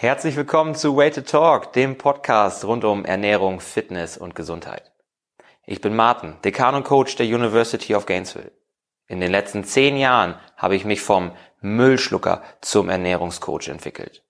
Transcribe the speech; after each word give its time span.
Herzlich 0.00 0.36
willkommen 0.36 0.76
zu 0.76 0.96
Way 0.96 1.10
to 1.10 1.20
Talk, 1.22 1.72
dem 1.72 1.98
Podcast 1.98 2.64
rund 2.64 2.84
um 2.84 3.04
Ernährung, 3.04 3.58
Fitness 3.58 4.16
und 4.16 4.36
Gesundheit. 4.36 4.92
Ich 5.66 5.80
bin 5.80 5.96
Martin, 5.96 6.36
Dekan 6.44 6.76
und 6.76 6.84
Coach 6.84 7.16
der 7.16 7.26
University 7.26 7.96
of 7.96 8.06
Gainesville. 8.06 8.52
In 9.08 9.18
den 9.18 9.32
letzten 9.32 9.64
zehn 9.64 9.96
Jahren 9.96 10.36
habe 10.56 10.76
ich 10.76 10.84
mich 10.84 11.00
vom 11.00 11.32
Müllschlucker 11.62 12.44
zum 12.60 12.88
Ernährungscoach 12.88 13.66
entwickelt. 13.66 14.22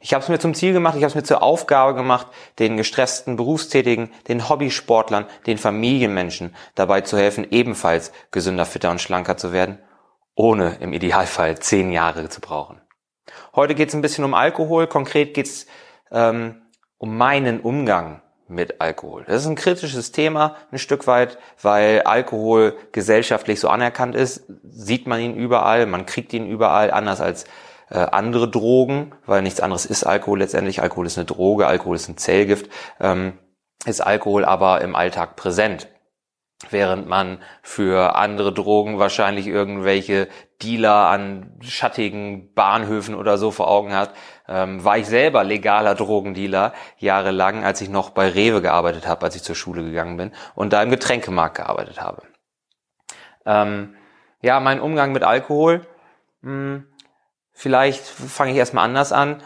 Ich 0.00 0.12
habe 0.12 0.22
es 0.22 0.28
mir 0.28 0.38
zum 0.38 0.52
Ziel 0.52 0.74
gemacht, 0.74 0.96
ich 0.96 1.02
habe 1.02 1.08
es 1.08 1.14
mir 1.14 1.22
zur 1.22 1.42
Aufgabe 1.42 1.94
gemacht, 1.94 2.26
den 2.58 2.76
gestressten 2.76 3.36
Berufstätigen, 3.36 4.12
den 4.28 4.50
Hobbysportlern, 4.50 5.24
den 5.46 5.56
Familienmenschen 5.56 6.54
dabei 6.74 7.00
zu 7.00 7.16
helfen, 7.16 7.46
ebenfalls 7.50 8.12
gesünder, 8.32 8.66
fitter 8.66 8.90
und 8.90 9.00
schlanker 9.00 9.38
zu 9.38 9.50
werden, 9.50 9.78
ohne 10.34 10.74
im 10.80 10.92
Idealfall 10.92 11.58
zehn 11.58 11.90
Jahre 11.90 12.28
zu 12.28 12.42
brauchen. 12.42 12.83
Heute 13.54 13.74
geht 13.74 13.88
es 13.88 13.94
ein 13.94 14.02
bisschen 14.02 14.24
um 14.24 14.34
Alkohol. 14.34 14.86
Konkret 14.86 15.34
geht 15.34 15.46
es 15.46 15.66
ähm, 16.10 16.62
um 16.98 17.16
meinen 17.16 17.60
Umgang 17.60 18.22
mit 18.48 18.80
Alkohol. 18.80 19.24
Das 19.26 19.42
ist 19.42 19.48
ein 19.48 19.54
kritisches 19.54 20.12
Thema, 20.12 20.56
ein 20.70 20.78
Stück 20.78 21.06
weit, 21.06 21.38
weil 21.62 22.02
Alkohol 22.02 22.76
gesellschaftlich 22.92 23.60
so 23.60 23.68
anerkannt 23.68 24.14
ist. 24.14 24.44
Sieht 24.62 25.06
man 25.06 25.20
ihn 25.20 25.34
überall, 25.34 25.86
man 25.86 26.06
kriegt 26.06 26.32
ihn 26.32 26.46
überall, 26.46 26.90
anders 26.90 27.20
als 27.20 27.44
äh, 27.90 27.98
andere 27.98 28.50
Drogen, 28.50 29.12
weil 29.26 29.42
nichts 29.42 29.60
anderes 29.60 29.86
ist 29.86 30.04
Alkohol 30.04 30.40
letztendlich. 30.40 30.82
Alkohol 30.82 31.06
ist 31.06 31.18
eine 31.18 31.24
Droge, 31.24 31.66
Alkohol 31.66 31.96
ist 31.96 32.08
ein 32.08 32.16
Zellgift, 32.16 32.70
ähm, 33.00 33.38
ist 33.86 34.00
Alkohol 34.00 34.44
aber 34.44 34.80
im 34.82 34.94
Alltag 34.94 35.36
präsent 35.36 35.88
während 36.70 37.08
man 37.08 37.38
für 37.62 38.16
andere 38.16 38.52
Drogen 38.52 38.98
wahrscheinlich 38.98 39.46
irgendwelche 39.46 40.28
Dealer 40.62 41.08
an 41.08 41.58
schattigen 41.60 42.54
Bahnhöfen 42.54 43.14
oder 43.14 43.38
so 43.38 43.50
vor 43.50 43.68
Augen 43.68 43.94
hat, 43.94 44.14
ähm, 44.48 44.84
war 44.84 44.98
ich 44.98 45.06
selber 45.06 45.44
legaler 45.44 45.94
Drogendealer 45.94 46.72
jahrelang, 46.98 47.64
als 47.64 47.80
ich 47.80 47.88
noch 47.88 48.10
bei 48.10 48.28
Rewe 48.28 48.62
gearbeitet 48.62 49.06
habe, 49.06 49.24
als 49.26 49.36
ich 49.36 49.42
zur 49.42 49.56
Schule 49.56 49.82
gegangen 49.82 50.16
bin 50.16 50.32
und 50.54 50.72
da 50.72 50.82
im 50.82 50.90
Getränkemarkt 50.90 51.56
gearbeitet 51.56 52.00
habe. 52.00 52.22
Ähm, 53.46 53.94
ja, 54.40 54.60
mein 54.60 54.80
Umgang 54.80 55.12
mit 55.12 55.22
Alkohol, 55.22 55.86
mh, 56.42 56.50
hm, 56.50 56.86
vielleicht 57.52 58.04
fange 58.04 58.52
ich 58.52 58.56
erstmal 58.56 58.84
anders 58.84 59.12
an. 59.12 59.42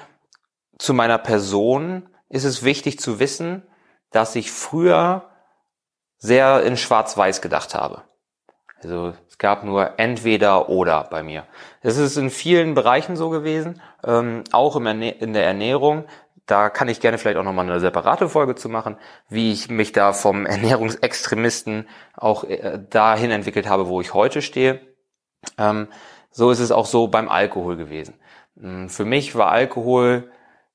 Zu 0.79 0.95
meiner 0.95 1.19
Person 1.19 2.09
ist 2.29 2.45
es 2.45 2.63
wichtig 2.63 2.99
zu 2.99 3.19
wissen, 3.19 3.63
dass 4.11 4.37
ich 4.37 4.51
früher 4.51 5.28
sehr 6.19 6.63
in 6.63 6.77
Schwarz-Weiß 6.77 7.41
gedacht 7.41 7.75
habe. 7.75 8.03
Also 8.83 9.15
es 9.29 9.39
gab 9.39 9.65
nur 9.65 9.99
entweder 9.99 10.69
oder 10.69 11.05
bei 11.11 11.23
mir. 11.23 11.45
Das 11.83 11.97
ist 11.97 12.17
in 12.17 12.31
vielen 12.31 12.75
Bereichen 12.75 13.17
so 13.17 13.31
gewesen, 13.31 13.81
ähm, 14.05 14.45
auch 14.53 14.77
im 14.77 14.87
in 14.87 15.33
der 15.33 15.45
Ernährung. 15.45 16.05
Da 16.47 16.71
kann 16.71 16.89
ich 16.89 17.01
gerne 17.01 17.19
vielleicht 17.19 17.37
auch 17.37 17.45
nochmal 17.45 17.69
eine 17.69 17.81
separate 17.81 18.29
Folge 18.29 18.55
zu 18.55 18.69
machen, 18.69 18.97
wie 19.29 19.53
ich 19.53 19.69
mich 19.69 19.93
da 19.93 20.13
vom 20.13 20.47
Ernährungsextremisten 20.47 21.89
auch 22.17 22.45
äh, 22.45 22.81
dahin 22.89 23.31
entwickelt 23.31 23.69
habe, 23.69 23.89
wo 23.89 24.01
ich 24.01 24.15
heute 24.15 24.43
stehe. 24.43 24.81
Ähm, 25.57 25.89
so 26.31 26.51
ist 26.51 26.61
es 26.61 26.71
auch 26.71 26.87
so 26.87 27.09
beim 27.09 27.29
Alkohol 27.29 27.77
gewesen. 27.77 28.15
Ähm, 28.61 28.89
für 28.89 29.05
mich 29.05 29.35
war 29.35 29.51
Alkohol 29.51 30.31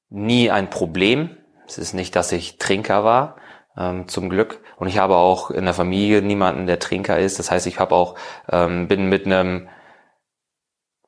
nie 0.09 0.52
ein 0.52 0.69
Problem. 0.69 1.38
Es 1.66 1.78
ist 1.78 1.94
nicht, 1.94 2.16
dass 2.17 2.33
ich 2.33 2.57
Trinker 2.57 3.05
war 3.05 3.38
ähm, 3.77 4.07
zum 4.07 4.29
Glück. 4.29 4.59
Und 4.77 4.88
ich 4.88 4.97
habe 4.97 5.16
auch 5.16 5.52
in 5.52 5.66
der 5.66 5.73
Familie 5.73 6.21
niemanden, 6.21 6.67
der 6.67 6.79
Trinker 6.79 7.19
ist. 7.19 7.39
Das 7.39 7.52
heißt, 7.52 7.67
ich 7.67 7.79
habe 7.79 7.95
auch 7.95 8.16
ähm, 8.52 8.88
bin 8.88 9.09
mit 9.09 9.25
einem 9.25 9.67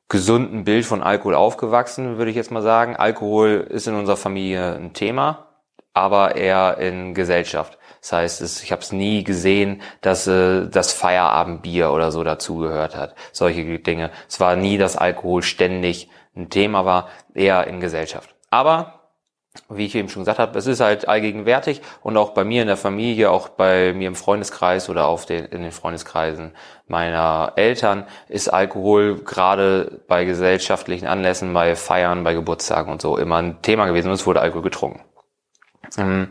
gesunden 0.08 0.64
Bild 0.64 0.86
von 0.86 1.02
Alkohol 1.02 1.34
aufgewachsen, 1.34 2.16
würde 2.18 2.30
ich 2.30 2.36
jetzt 2.36 2.50
mal 2.50 2.62
sagen. 2.62 2.96
Alkohol 2.96 3.66
ist 3.68 3.88
in 3.88 3.94
unserer 3.94 4.16
Familie 4.16 4.76
ein 4.76 4.92
Thema, 4.92 5.48
aber 5.94 6.36
eher 6.36 6.78
in 6.78 7.14
Gesellschaft. 7.14 7.78
Das 8.00 8.12
heißt, 8.12 8.62
ich 8.62 8.70
habe 8.70 8.82
es 8.82 8.92
nie 8.92 9.24
gesehen, 9.24 9.82
dass 10.00 10.28
äh, 10.28 10.68
das 10.68 10.92
Feierabendbier 10.92 11.90
oder 11.90 12.12
so 12.12 12.22
dazugehört 12.22 12.94
hat. 12.94 13.16
Solche 13.32 13.80
Dinge. 13.80 14.12
Es 14.28 14.38
war 14.38 14.54
nie, 14.54 14.78
dass 14.78 14.96
Alkohol 14.96 15.42
ständig 15.42 16.08
ein 16.36 16.50
Thema 16.50 16.84
war, 16.84 17.08
eher 17.34 17.66
in 17.66 17.80
Gesellschaft. 17.80 18.34
Aber 18.50 18.95
wie 19.68 19.86
ich 19.86 19.94
eben 19.94 20.08
schon 20.08 20.22
gesagt 20.22 20.38
habe, 20.38 20.58
es 20.58 20.66
ist 20.66 20.80
halt 20.80 21.08
allgegenwärtig 21.08 21.82
und 22.02 22.16
auch 22.16 22.30
bei 22.30 22.44
mir 22.44 22.62
in 22.62 22.68
der 22.68 22.76
Familie, 22.76 23.30
auch 23.30 23.48
bei 23.48 23.92
mir 23.92 24.08
im 24.08 24.14
Freundeskreis 24.14 24.88
oder 24.88 25.06
auf 25.06 25.26
den, 25.26 25.46
in 25.46 25.62
den 25.62 25.72
Freundeskreisen 25.72 26.52
meiner 26.88 27.52
Eltern 27.56 28.04
ist 28.28 28.48
Alkohol 28.48 29.16
gerade 29.22 30.00
bei 30.08 30.24
gesellschaftlichen 30.24 31.06
Anlässen, 31.06 31.52
bei 31.52 31.76
Feiern, 31.76 32.24
bei 32.24 32.34
Geburtstagen 32.34 32.92
und 32.92 33.02
so 33.02 33.16
immer 33.16 33.36
ein 33.36 33.62
Thema 33.62 33.86
gewesen 33.86 34.08
und 34.08 34.14
es 34.14 34.26
wurde 34.26 34.40
Alkohol 34.40 34.62
getrunken. 34.62 35.00
Ähm, 35.98 36.28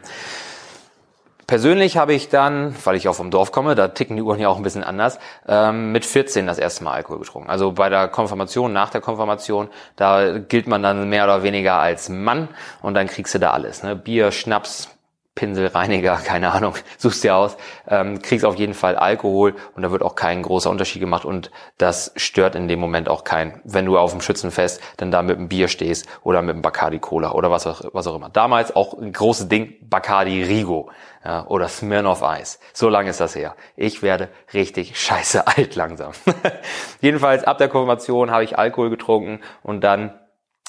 Persönlich 1.48 1.98
habe 1.98 2.14
ich 2.14 2.30
dann, 2.30 2.76
weil 2.86 2.96
ich 2.96 3.08
auch 3.08 3.16
vom 3.16 3.30
Dorf 3.30 3.52
komme, 3.52 3.76
da 3.76 3.90
ticken 3.90 4.16
die 4.16 4.24
Uhren 4.24 4.40
ja 4.40 4.50
auch 4.50 4.58
ein 4.58 4.64
bisschen 4.64 4.84
anders, 4.84 5.20
ähm, 5.48 5.92
mit 5.92 6.04
14 6.04 6.48
das 6.48 6.58
erste 6.58 6.84
Mal 6.84 6.94
Alkohol 6.94 7.20
getrunken. 7.20 7.50
Also 7.50 7.72
bei 7.72 7.90
der 7.90 8.08
Konfirmation, 8.08 8.74
nach 8.74 8.90
der 8.90 9.02
Konfirmation, 9.02 9.70
da 9.96 10.40
gilt 10.40 10.66
man 10.66 10.82
dann 10.82 11.08
mehr 11.08 11.24
oder 11.24 11.44
weniger 11.44 11.76
als 11.76 12.10
Mann 12.10 12.48
und 12.82 12.96
dann 12.96 13.08
kriegst 13.08 13.36
du 13.36 13.40
da 13.40 13.52
alles. 13.52 13.84
Ne? 13.84 13.96
Bier, 13.96 14.32
Schnaps, 14.32 14.95
Pinselreiniger, 15.36 16.16
keine 16.26 16.52
Ahnung, 16.54 16.74
suchst 16.98 17.24
dir 17.24 17.36
aus, 17.36 17.58
ähm, 17.88 18.22
kriegst 18.22 18.46
auf 18.46 18.56
jeden 18.56 18.74
Fall 18.74 18.96
Alkohol 18.96 19.56
und 19.76 19.84
da 19.84 19.92
wird 19.92 20.02
auch 20.02 20.16
kein 20.16 20.42
großer 20.42 20.70
Unterschied 20.70 21.02
gemacht 21.02 21.26
und 21.26 21.52
das 21.78 22.14
stört 22.16 22.56
in 22.56 22.68
dem 22.68 22.80
Moment 22.80 23.10
auch 23.10 23.24
keinen, 23.24 23.62
wenn 23.64 23.86
du 23.86 23.98
auf 23.98 24.12
dem 24.12 24.22
Schützenfest 24.22 24.82
dann 24.98 25.12
da 25.12 25.22
mit 25.22 25.38
einem 25.38 25.50
Bier 25.50 25.68
stehst 25.68 26.08
oder 26.24 26.42
mit 26.42 26.54
einem 26.54 26.62
Bacardi 26.62 27.00
Cola 27.00 27.34
oder 27.34 27.52
was 27.52 27.68
auch, 27.68 27.82
was 27.94 28.08
auch 28.08 28.16
immer. 28.16 28.30
Damals 28.30 28.76
auch 28.76 28.98
ein 28.98 29.12
großes 29.12 29.50
Ding, 29.50 29.76
Bacardi 29.82 30.44
Rigo 30.44 30.90
ja, 31.24 31.46
oder 31.48 31.68
Smirnoff 31.68 32.24
Eis. 32.24 32.60
So 32.74 32.88
lange 32.88 33.10
ist 33.10 33.20
das 33.20 33.36
her. 33.36 33.56
Ich 33.76 34.02
werde 34.02 34.30
richtig 34.54 35.00
scheiße 35.00 35.48
alt 35.58 35.76
langsam. 35.76 36.14
Jedenfalls 37.02 37.44
ab 37.44 37.58
der 37.58 37.68
Konfirmation 37.68 38.32
habe 38.32 38.44
ich 38.44 38.58
Alkohol 38.58 38.90
getrunken 38.90 39.42
und 39.64 39.82
dann 39.82 40.14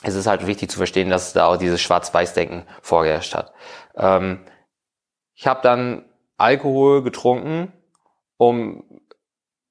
ist 0.02 0.14
es 0.14 0.26
halt 0.26 0.46
wichtig 0.46 0.70
zu 0.70 0.78
verstehen, 0.78 1.10
dass 1.10 1.32
da 1.32 1.46
auch 1.46 1.56
dieses 1.56 1.80
Schwarz-Weiß-Denken 1.80 2.64
vorgeherrscht 2.82 3.34
hat. 3.34 3.52
Ähm, 3.96 4.40
ich 5.36 5.46
habe 5.46 5.60
dann 5.62 6.04
Alkohol 6.38 7.02
getrunken, 7.02 7.72
um 8.38 8.82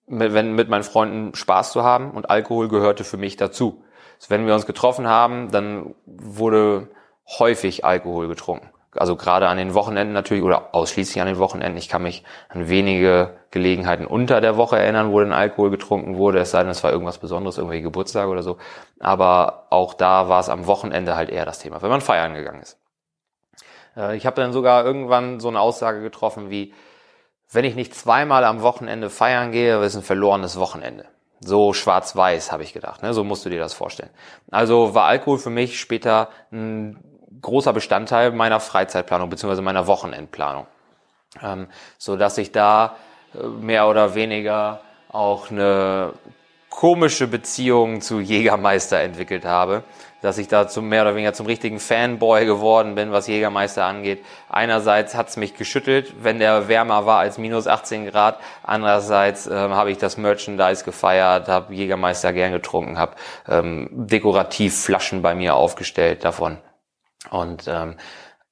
mit, 0.07 0.33
wenn, 0.33 0.53
mit 0.53 0.69
meinen 0.69 0.83
Freunden 0.83 1.35
Spaß 1.35 1.71
zu 1.71 1.83
haben 1.83 2.11
und 2.11 2.29
Alkohol 2.29 2.69
gehörte 2.69 3.03
für 3.03 3.17
mich 3.17 3.35
dazu. 3.35 3.83
Also 4.17 4.29
wenn 4.29 4.45
wir 4.45 4.53
uns 4.53 4.67
getroffen 4.67 5.07
haben, 5.07 5.51
dann 5.51 5.95
wurde 6.05 6.89
häufig 7.39 7.83
Alkohol 7.83 8.27
getrunken. 8.27 8.69
Also 8.91 9.15
gerade 9.15 9.49
an 9.49 9.57
den 9.57 9.73
Wochenenden 9.73 10.13
natürlich 10.13 10.43
oder 10.43 10.73
ausschließlich 10.73 11.19
an 11.19 11.27
den 11.27 11.39
Wochenenden. 11.39 11.77
Ich 11.77 11.89
kann 11.89 12.03
mich 12.03 12.23
an 12.47 12.69
wenige 12.69 13.35
Gelegenheiten 13.51 14.05
unter 14.05 14.39
der 14.39 14.57
Woche 14.57 14.77
erinnern, 14.77 15.11
wo 15.11 15.19
dann 15.19 15.33
Alkohol 15.33 15.71
getrunken 15.71 16.15
wurde, 16.15 16.39
es 16.39 16.51
sei 16.51 16.61
denn, 16.61 16.69
es 16.69 16.83
war 16.83 16.91
irgendwas 16.91 17.17
Besonderes, 17.17 17.57
irgendwelche 17.57 17.83
Geburtstage 17.83 18.29
oder 18.29 18.43
so. 18.43 18.57
Aber 18.99 19.65
auch 19.71 19.95
da 19.95 20.29
war 20.29 20.39
es 20.39 20.47
am 20.47 20.67
Wochenende 20.67 21.15
halt 21.15 21.29
eher 21.29 21.45
das 21.45 21.59
Thema, 21.59 21.81
wenn 21.81 21.89
man 21.89 22.01
feiern 22.01 22.35
gegangen 22.35 22.61
ist. 22.61 22.79
Äh, 23.95 24.15
ich 24.15 24.25
habe 24.25 24.41
dann 24.41 24.53
sogar 24.53 24.85
irgendwann 24.85 25.39
so 25.39 25.47
eine 25.47 25.59
Aussage 25.59 26.01
getroffen 26.01 26.49
wie, 26.49 26.73
wenn 27.51 27.65
ich 27.65 27.75
nicht 27.75 27.95
zweimal 27.95 28.43
am 28.43 28.61
Wochenende 28.61 29.09
feiern 29.09 29.51
gehe, 29.51 29.83
ist 29.83 29.95
ein 29.95 30.03
verlorenes 30.03 30.59
Wochenende. 30.59 31.05
So 31.39 31.73
schwarz-weiß, 31.73 32.51
habe 32.51 32.63
ich 32.63 32.73
gedacht. 32.73 33.03
Ne? 33.03 33.13
So 33.13 33.23
musst 33.23 33.45
du 33.45 33.49
dir 33.49 33.59
das 33.59 33.73
vorstellen. 33.73 34.09
Also 34.51 34.95
war 34.95 35.05
Alkohol 35.05 35.37
für 35.37 35.49
mich 35.49 35.79
später 35.79 36.29
ein 36.51 36.97
großer 37.41 37.73
Bestandteil 37.73 38.31
meiner 38.31 38.59
Freizeitplanung 38.59 39.29
beziehungsweise 39.29 39.61
meiner 39.61 39.87
Wochenendplanung. 39.87 40.65
Ähm, 41.41 41.67
so 41.97 42.15
dass 42.15 42.37
ich 42.37 42.51
da 42.51 42.95
äh, 43.33 43.45
mehr 43.45 43.87
oder 43.87 44.15
weniger 44.15 44.81
auch 45.09 45.51
eine 45.51 46.13
komische 46.75 47.27
Beziehung 47.27 48.01
zu 48.01 48.19
Jägermeister 48.19 48.99
entwickelt 48.99 49.45
habe, 49.45 49.83
dass 50.21 50.37
ich 50.37 50.49
da 50.49 50.67
zum, 50.67 50.89
mehr 50.89 51.03
oder 51.03 51.15
weniger 51.15 51.31
zum 51.31 51.45
richtigen 51.45 51.79
Fanboy 51.79 52.45
geworden 52.45 52.95
bin, 52.95 53.13
was 53.13 53.27
Jägermeister 53.27 53.85
angeht. 53.85 54.25
Einerseits 54.49 55.15
hat's 55.15 55.37
mich 55.37 55.55
geschüttelt, 55.55 56.13
wenn 56.21 56.37
der 56.37 56.67
wärmer 56.67 57.05
war 57.05 57.19
als 57.19 57.37
minus 57.37 57.67
18 57.67 58.07
Grad. 58.07 58.39
Andererseits 58.61 59.47
ähm, 59.47 59.73
habe 59.73 59.89
ich 59.89 59.99
das 59.99 60.17
Merchandise 60.17 60.83
gefeiert, 60.83 61.47
habe 61.47 61.73
Jägermeister 61.73 62.33
gern 62.33 62.51
getrunken, 62.51 62.97
habe 62.97 63.15
ähm, 63.47 63.87
dekorativ 63.93 64.77
Flaschen 64.77 65.21
bei 65.21 65.33
mir 65.33 65.55
aufgestellt 65.55 66.25
davon 66.25 66.57
und 67.29 67.69
ähm, 67.69 67.95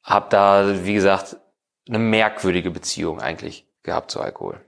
habe 0.02 0.28
da, 0.30 0.86
wie 0.86 0.94
gesagt, 0.94 1.36
eine 1.90 2.00
merkwürdige 2.00 2.72
Beziehung 2.72 3.20
eigentlich 3.20 3.68
gehabt 3.84 4.12
zu 4.12 4.22
Alkohol. 4.22 4.62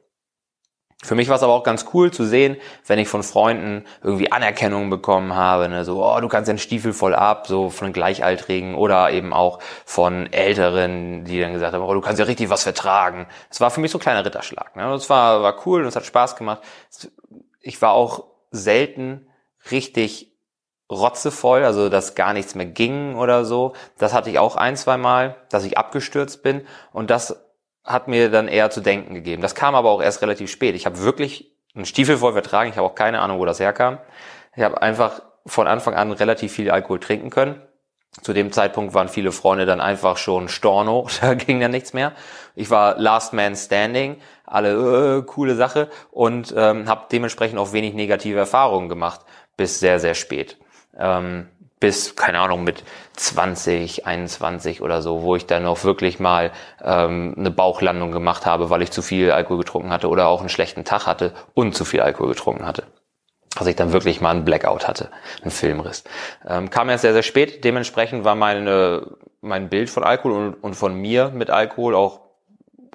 Für 1.06 1.16
mich 1.16 1.30
war 1.30 1.36
es 1.36 1.44
aber 1.44 1.54
auch 1.54 1.64
ganz 1.64 1.86
cool 1.94 2.12
zu 2.12 2.26
sehen, 2.26 2.58
wenn 2.88 3.00
ich 3.00 3.08
von 3.08 3.24
Freunden 3.24 3.86
irgendwie 4.02 4.32
Anerkennung 4.32 4.90
bekommen 4.90 5.36
habe, 5.36 5.70
ne, 5.70 5.86
so, 5.86 6.04
oh, 6.04 6.20
du 6.20 6.28
kannst 6.28 6.50
den 6.50 6.58
Stiefel 6.58 6.94
voll 6.94 7.14
ab, 7.14 7.48
so 7.48 7.70
von 7.70 7.94
Gleichaltrigen 7.94 8.76
oder 8.76 9.12
eben 9.12 9.34
auch 9.34 9.60
von 9.86 10.32
Älteren, 10.34 11.26
die 11.26 11.40
dann 11.40 11.54
gesagt 11.54 11.74
haben, 11.74 11.84
oh, 11.84 11.94
du 11.94 12.02
kannst 12.02 12.20
ja 12.20 12.26
richtig 12.26 12.50
was 12.50 12.64
vertragen. 12.64 13.28
Es 13.50 13.62
war 13.62 13.70
für 13.70 13.82
mich 13.82 13.92
so 13.92 14.00
ein 14.00 14.02
kleiner 14.02 14.26
Ritterschlag. 14.26 14.76
Ne? 14.76 14.84
Das 14.84 15.10
war, 15.10 15.44
war 15.44 15.56
cool 15.66 15.82
und 15.82 15.88
es 15.88 15.96
hat 15.96 16.06
Spaß 16.06 16.36
gemacht. 16.36 16.62
Ich 17.62 17.82
war 17.82 17.94
auch 17.94 18.26
selten 18.52 19.28
richtig 19.72 20.36
rotzevoll, 20.92 21.64
also 21.64 21.90
dass 21.90 22.16
gar 22.16 22.34
nichts 22.34 22.56
mehr 22.56 22.66
ging 22.66 23.16
oder 23.16 23.46
so. 23.46 23.74
Das 23.98 24.14
hatte 24.14 24.30
ich 24.30 24.40
auch 24.40 24.56
ein, 24.56 24.76
zwei 24.76 24.98
Mal, 24.98 25.36
dass 25.50 25.64
ich 25.66 25.78
abgestürzt 25.78 26.44
bin 26.44 26.66
und 26.92 27.10
das 27.10 27.45
hat 27.86 28.08
mir 28.08 28.30
dann 28.30 28.48
eher 28.48 28.70
zu 28.70 28.82
denken 28.82 29.14
gegeben. 29.14 29.42
Das 29.42 29.56
kam 29.56 29.76
aber 29.76 29.92
auch 29.92 30.02
erst 30.02 30.22
relativ 30.22 30.52
spät. 30.52 30.76
Ich 30.76 30.86
habe 30.86 31.00
wirklich 31.02 31.56
einen 31.76 31.86
Stiefel 31.86 32.18
voll 32.18 32.34
vertragen, 32.34 32.70
ich 32.70 32.78
habe 32.78 32.88
auch 32.88 32.96
keine 32.96 33.20
Ahnung, 33.20 33.40
wo 33.40 33.46
das 33.46 33.60
herkam. 33.60 34.00
Ich 34.56 34.64
habe 34.64 34.82
einfach 34.82 35.22
von 35.46 35.68
Anfang 35.68 35.94
an 35.94 36.12
relativ 36.12 36.54
viel 36.54 36.72
Alkohol 36.72 37.00
trinken 37.00 37.30
können. 37.30 37.62
Zu 38.22 38.32
dem 38.32 38.54
Zeitpunkt 38.54 38.94
waren 38.94 39.10
viele 39.10 39.34
Freunde 39.34 39.66
dann 39.66 39.82
einfach 39.82 40.18
schon 40.18 40.48
Storno, 40.48 41.08
da 41.22 41.34
ging 41.34 41.60
dann 41.60 41.72
nichts 41.72 41.94
mehr. 41.94 42.14
Ich 42.56 42.70
war 42.70 42.98
Last 42.98 43.34
Man 43.34 43.56
Standing, 43.56 44.18
alle 44.46 45.18
äh, 45.18 45.22
coole 45.24 45.56
Sache 45.56 45.90
und 46.12 46.54
ähm, 46.56 46.88
habe 46.88 47.08
dementsprechend 47.12 47.60
auch 47.60 47.74
wenig 47.74 47.94
negative 47.94 48.40
Erfahrungen 48.40 48.90
gemacht 48.90 49.22
bis 49.58 49.80
sehr, 49.80 50.00
sehr 50.00 50.16
spät 50.16 50.58
ähm, 50.98 51.48
bis, 51.86 52.16
keine 52.16 52.40
Ahnung, 52.40 52.64
mit 52.64 52.84
20, 53.16 54.08
21 54.08 54.82
oder 54.82 55.04
so, 55.04 55.22
wo 55.22 55.36
ich 55.36 55.46
dann 55.46 55.62
noch 55.62 55.84
wirklich 55.84 56.20
mal 56.20 56.52
ähm, 56.84 57.36
eine 57.38 57.52
Bauchlandung 57.52 58.12
gemacht 58.12 58.48
habe, 58.48 58.72
weil 58.72 58.82
ich 58.82 58.90
zu 58.90 59.04
viel 59.04 59.30
Alkohol 59.30 59.60
getrunken 59.60 59.92
hatte 59.92 60.10
oder 60.10 60.26
auch 60.26 60.40
einen 60.40 60.50
schlechten 60.50 60.84
Tag 60.84 61.06
hatte 61.06 61.32
und 61.54 61.76
zu 61.76 61.86
viel 61.86 62.02
Alkohol 62.02 62.30
getrunken 62.30 62.66
hatte. 62.66 62.86
Also 63.56 63.70
ich 63.70 63.76
dann 63.76 63.94
wirklich 63.94 64.20
mal 64.20 64.32
einen 64.32 64.46
Blackout 64.46 64.88
hatte, 64.88 65.12
einen 65.44 65.52
Filmriss. 65.52 66.06
Ähm, 66.48 66.72
kam 66.72 66.90
erst 66.90 67.04
sehr, 67.04 67.14
sehr 67.14 67.22
spät. 67.22 67.64
Dementsprechend 67.64 68.24
war 68.24 68.34
meine, 68.34 69.06
mein 69.42 69.70
Bild 69.70 69.92
von 69.92 70.04
Alkohol 70.04 70.32
und, 70.32 70.54
und 70.56 70.74
von 70.74 70.96
mir 70.96 71.30
mit 71.36 71.52
Alkohol 71.52 71.94
auch 71.94 72.22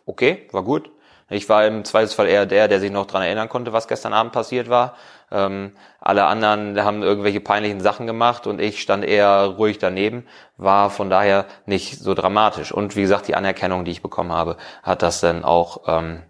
okay, 0.05 0.49
war 0.51 0.65
gut. 0.65 0.91
Ich 1.31 1.49
war 1.49 1.65
im 1.65 1.85
Zweifelsfall 1.85 2.27
eher 2.27 2.45
der, 2.45 2.67
der 2.67 2.81
sich 2.81 2.91
noch 2.91 3.07
dran 3.07 3.23
erinnern 3.23 3.49
konnte, 3.49 3.73
was 3.73 3.87
gestern 3.87 4.13
Abend 4.13 4.33
passiert 4.33 4.69
war. 4.69 4.97
Ähm, 5.31 5.73
alle 6.01 6.25
anderen 6.25 6.83
haben 6.83 7.03
irgendwelche 7.03 7.41
peinlichen 7.41 7.81
Sachen 7.81 8.09
gemacht 8.09 8.49
und 8.49 8.61
ich 8.61 8.83
stand 8.83 9.05
eher 9.05 9.45
ruhig 9.57 9.79
daneben, 9.79 10.27
war 10.57 10.91
von 10.91 11.09
daher 11.09 11.47
nicht 11.67 12.01
so 12.01 12.15
dramatisch. 12.15 12.73
Und 12.73 12.97
wie 12.97 13.03
gesagt, 13.03 13.29
die 13.29 13.37
Anerkennung, 13.37 13.85
die 13.85 13.93
ich 13.93 14.03
bekommen 14.03 14.33
habe, 14.33 14.57
hat 14.83 15.03
das 15.03 15.21
dann 15.21 15.45
auch 15.45 15.83
ähm, 15.87 16.23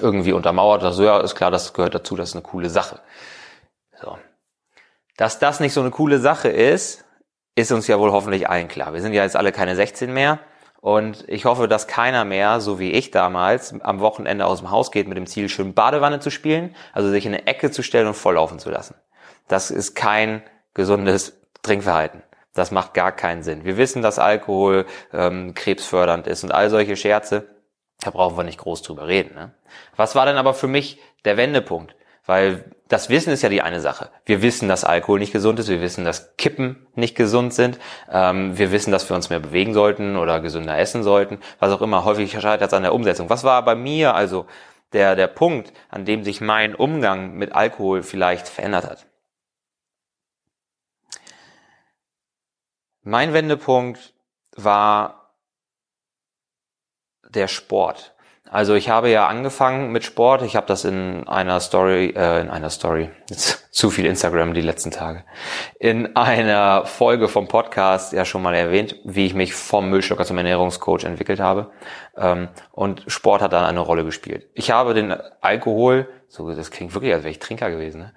irgendwie 0.00 0.32
untermauert. 0.32 0.82
Also 0.84 1.04
ja, 1.04 1.20
ist 1.20 1.34
klar, 1.34 1.50
das 1.50 1.74
gehört 1.74 1.94
dazu, 1.94 2.16
das 2.16 2.30
ist 2.30 2.34
eine 2.34 2.42
coole 2.42 2.70
Sache. 2.70 3.00
So. 4.00 4.16
Dass 5.18 5.38
das 5.38 5.60
nicht 5.60 5.74
so 5.74 5.82
eine 5.82 5.90
coole 5.90 6.18
Sache 6.18 6.48
ist, 6.48 7.04
ist 7.56 7.72
uns 7.72 7.86
ja 7.88 7.98
wohl 7.98 8.10
hoffentlich 8.10 8.48
allen 8.48 8.68
klar. 8.68 8.94
Wir 8.94 9.02
sind 9.02 9.12
ja 9.12 9.22
jetzt 9.22 9.36
alle 9.36 9.52
keine 9.52 9.76
16 9.76 10.12
mehr. 10.12 10.38
Und 10.80 11.24
ich 11.28 11.44
hoffe, 11.44 11.68
dass 11.68 11.86
keiner 11.86 12.24
mehr, 12.24 12.60
so 12.60 12.78
wie 12.78 12.92
ich 12.92 13.10
damals, 13.10 13.78
am 13.80 14.00
Wochenende 14.00 14.46
aus 14.46 14.60
dem 14.60 14.70
Haus 14.70 14.90
geht 14.90 15.08
mit 15.08 15.18
dem 15.18 15.26
Ziel, 15.26 15.48
schön 15.48 15.74
Badewanne 15.74 16.20
zu 16.20 16.30
spielen, 16.30 16.74
also 16.92 17.10
sich 17.10 17.26
in 17.26 17.34
eine 17.34 17.46
Ecke 17.46 17.70
zu 17.70 17.82
stellen 17.82 18.06
und 18.06 18.14
volllaufen 18.14 18.58
zu 18.58 18.70
lassen. 18.70 18.94
Das 19.48 19.70
ist 19.70 19.94
kein 19.94 20.42
gesundes 20.72 21.38
Trinkverhalten. 21.62 22.22
Das 22.54 22.70
macht 22.70 22.94
gar 22.94 23.12
keinen 23.12 23.42
Sinn. 23.42 23.64
Wir 23.64 23.76
wissen, 23.76 24.02
dass 24.02 24.18
Alkohol 24.18 24.86
ähm, 25.12 25.54
krebsfördernd 25.54 26.26
ist 26.26 26.44
und 26.44 26.52
all 26.52 26.70
solche 26.70 26.96
Scherze. 26.96 27.46
Da 28.00 28.10
brauchen 28.10 28.36
wir 28.36 28.44
nicht 28.44 28.58
groß 28.58 28.82
drüber 28.82 29.06
reden. 29.06 29.34
Ne? 29.34 29.52
Was 29.96 30.14
war 30.14 30.24
denn 30.24 30.36
aber 30.36 30.54
für 30.54 30.66
mich 30.66 30.98
der 31.24 31.36
Wendepunkt? 31.36 31.94
Weil 32.30 32.76
das 32.86 33.08
Wissen 33.08 33.32
ist 33.32 33.42
ja 33.42 33.48
die 33.48 33.60
eine 33.60 33.80
Sache. 33.80 34.08
Wir 34.24 34.40
wissen, 34.40 34.68
dass 34.68 34.84
Alkohol 34.84 35.18
nicht 35.18 35.32
gesund 35.32 35.58
ist. 35.58 35.66
Wir 35.68 35.80
wissen, 35.80 36.04
dass 36.04 36.36
Kippen 36.36 36.86
nicht 36.94 37.16
gesund 37.16 37.52
sind. 37.52 37.80
Ähm, 38.08 38.56
wir 38.56 38.70
wissen, 38.70 38.92
dass 38.92 39.10
wir 39.10 39.16
uns 39.16 39.30
mehr 39.30 39.40
bewegen 39.40 39.74
sollten 39.74 40.16
oder 40.16 40.38
gesünder 40.38 40.78
essen 40.78 41.02
sollten. 41.02 41.40
Was 41.58 41.72
auch 41.72 41.82
immer. 41.82 42.04
Häufig 42.04 42.30
scheitert 42.30 42.68
es 42.68 42.72
an 42.72 42.84
der 42.84 42.94
Umsetzung. 42.94 43.30
Was 43.30 43.42
war 43.42 43.64
bei 43.64 43.74
mir 43.74 44.14
also 44.14 44.46
der, 44.92 45.16
der 45.16 45.26
Punkt, 45.26 45.72
an 45.88 46.04
dem 46.04 46.22
sich 46.22 46.40
mein 46.40 46.76
Umgang 46.76 47.34
mit 47.34 47.50
Alkohol 47.52 48.04
vielleicht 48.04 48.46
verändert 48.46 48.88
hat? 48.88 49.06
Mein 53.02 53.32
Wendepunkt 53.32 54.14
war 54.54 55.34
der 57.28 57.48
Sport. 57.48 58.14
Also 58.52 58.74
ich 58.74 58.88
habe 58.88 59.08
ja 59.10 59.28
angefangen 59.28 59.92
mit 59.92 60.04
Sport. 60.04 60.42
Ich 60.42 60.56
habe 60.56 60.66
das 60.66 60.84
in 60.84 61.28
einer 61.28 61.60
Story, 61.60 62.12
äh, 62.16 62.40
in 62.40 62.50
einer 62.50 62.68
Story, 62.68 63.10
jetzt 63.28 63.68
zu 63.70 63.90
viel 63.90 64.06
Instagram 64.06 64.54
die 64.54 64.60
letzten 64.60 64.90
Tage, 64.90 65.22
in 65.78 66.16
einer 66.16 66.84
Folge 66.84 67.28
vom 67.28 67.46
Podcast 67.46 68.12
ja 68.12 68.24
schon 68.24 68.42
mal 68.42 68.54
erwähnt, 68.54 68.96
wie 69.04 69.24
ich 69.24 69.34
mich 69.34 69.54
vom 69.54 69.88
Müllstocker 69.88 70.24
zum 70.24 70.36
Ernährungscoach 70.36 71.04
entwickelt 71.04 71.38
habe. 71.38 71.70
Ähm, 72.16 72.48
und 72.72 73.04
Sport 73.06 73.40
hat 73.40 73.52
dann 73.52 73.64
eine 73.64 73.78
Rolle 73.78 74.04
gespielt. 74.04 74.48
Ich 74.54 74.72
habe 74.72 74.94
den 74.94 75.14
Alkohol, 75.40 76.08
so 76.26 76.52
das 76.52 76.72
klingt 76.72 76.92
wirklich, 76.92 77.14
als 77.14 77.22
wäre 77.22 77.30
ich 77.30 77.38
Trinker 77.38 77.70
gewesen. 77.70 78.00
Ne? 78.00 78.12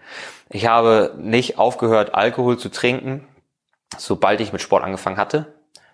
Ich 0.49 0.65
habe 0.65 1.13
nicht 1.15 1.59
aufgehört, 1.59 2.15
Alkohol 2.15 2.57
zu 2.57 2.69
trinken, 2.69 3.27
sobald 3.97 4.41
ich 4.41 4.51
mit 4.51 4.63
Sport 4.63 4.83
angefangen 4.83 5.17
hatte 5.17 5.52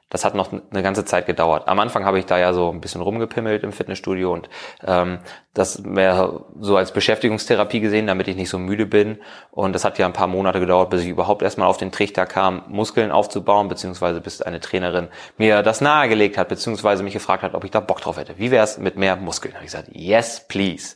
das 0.09 0.25
hat 0.25 0.35
noch 0.35 0.51
eine 0.51 0.83
ganze 0.83 1.05
Zeit 1.05 1.25
gedauert. 1.25 1.67
Am 1.67 1.79
Anfang 1.79 2.03
habe 2.03 2.19
ich 2.19 2.25
da 2.25 2.37
ja 2.37 2.53
so 2.53 2.71
ein 2.71 2.81
bisschen 2.81 3.01
rumgepimmelt 3.01 3.63
im 3.63 3.71
Fitnessstudio 3.71 4.33
und 4.33 4.49
ähm, 4.85 5.19
das 5.53 5.83
mehr 5.83 6.41
so 6.59 6.77
als 6.77 6.91
Beschäftigungstherapie 6.91 7.79
gesehen, 7.79 8.07
damit 8.07 8.27
ich 8.27 8.35
nicht 8.35 8.49
so 8.49 8.57
müde 8.57 8.85
bin. 8.85 9.19
Und 9.51 9.73
das 9.73 9.85
hat 9.85 9.99
ja 9.99 10.05
ein 10.05 10.13
paar 10.13 10.27
Monate 10.27 10.59
gedauert, 10.59 10.89
bis 10.89 11.03
ich 11.03 11.09
überhaupt 11.09 11.41
erstmal 11.41 11.67
auf 11.67 11.77
den 11.77 11.91
Trichter 11.91 12.25
kam, 12.25 12.63
Muskeln 12.67 13.11
aufzubauen, 13.11 13.67
beziehungsweise 13.67 14.21
bis 14.21 14.41
eine 14.41 14.59
Trainerin 14.59 15.09
mir 15.37 15.61
das 15.61 15.81
nahegelegt 15.81 16.37
hat, 16.37 16.49
beziehungsweise 16.49 17.03
mich 17.03 17.13
gefragt 17.13 17.43
hat, 17.43 17.53
ob 17.53 17.63
ich 17.63 17.71
da 17.71 17.79
Bock 17.79 18.01
drauf 18.01 18.17
hätte. 18.17 18.37
Wie 18.37 18.51
wäre 18.51 18.63
es 18.63 18.77
mit 18.77 18.95
mehr 18.95 19.15
Muskeln? 19.15 19.53
Habe 19.53 19.65
ich 19.65 19.71
gesagt, 19.71 19.89
yes, 19.91 20.45
please. 20.47 20.95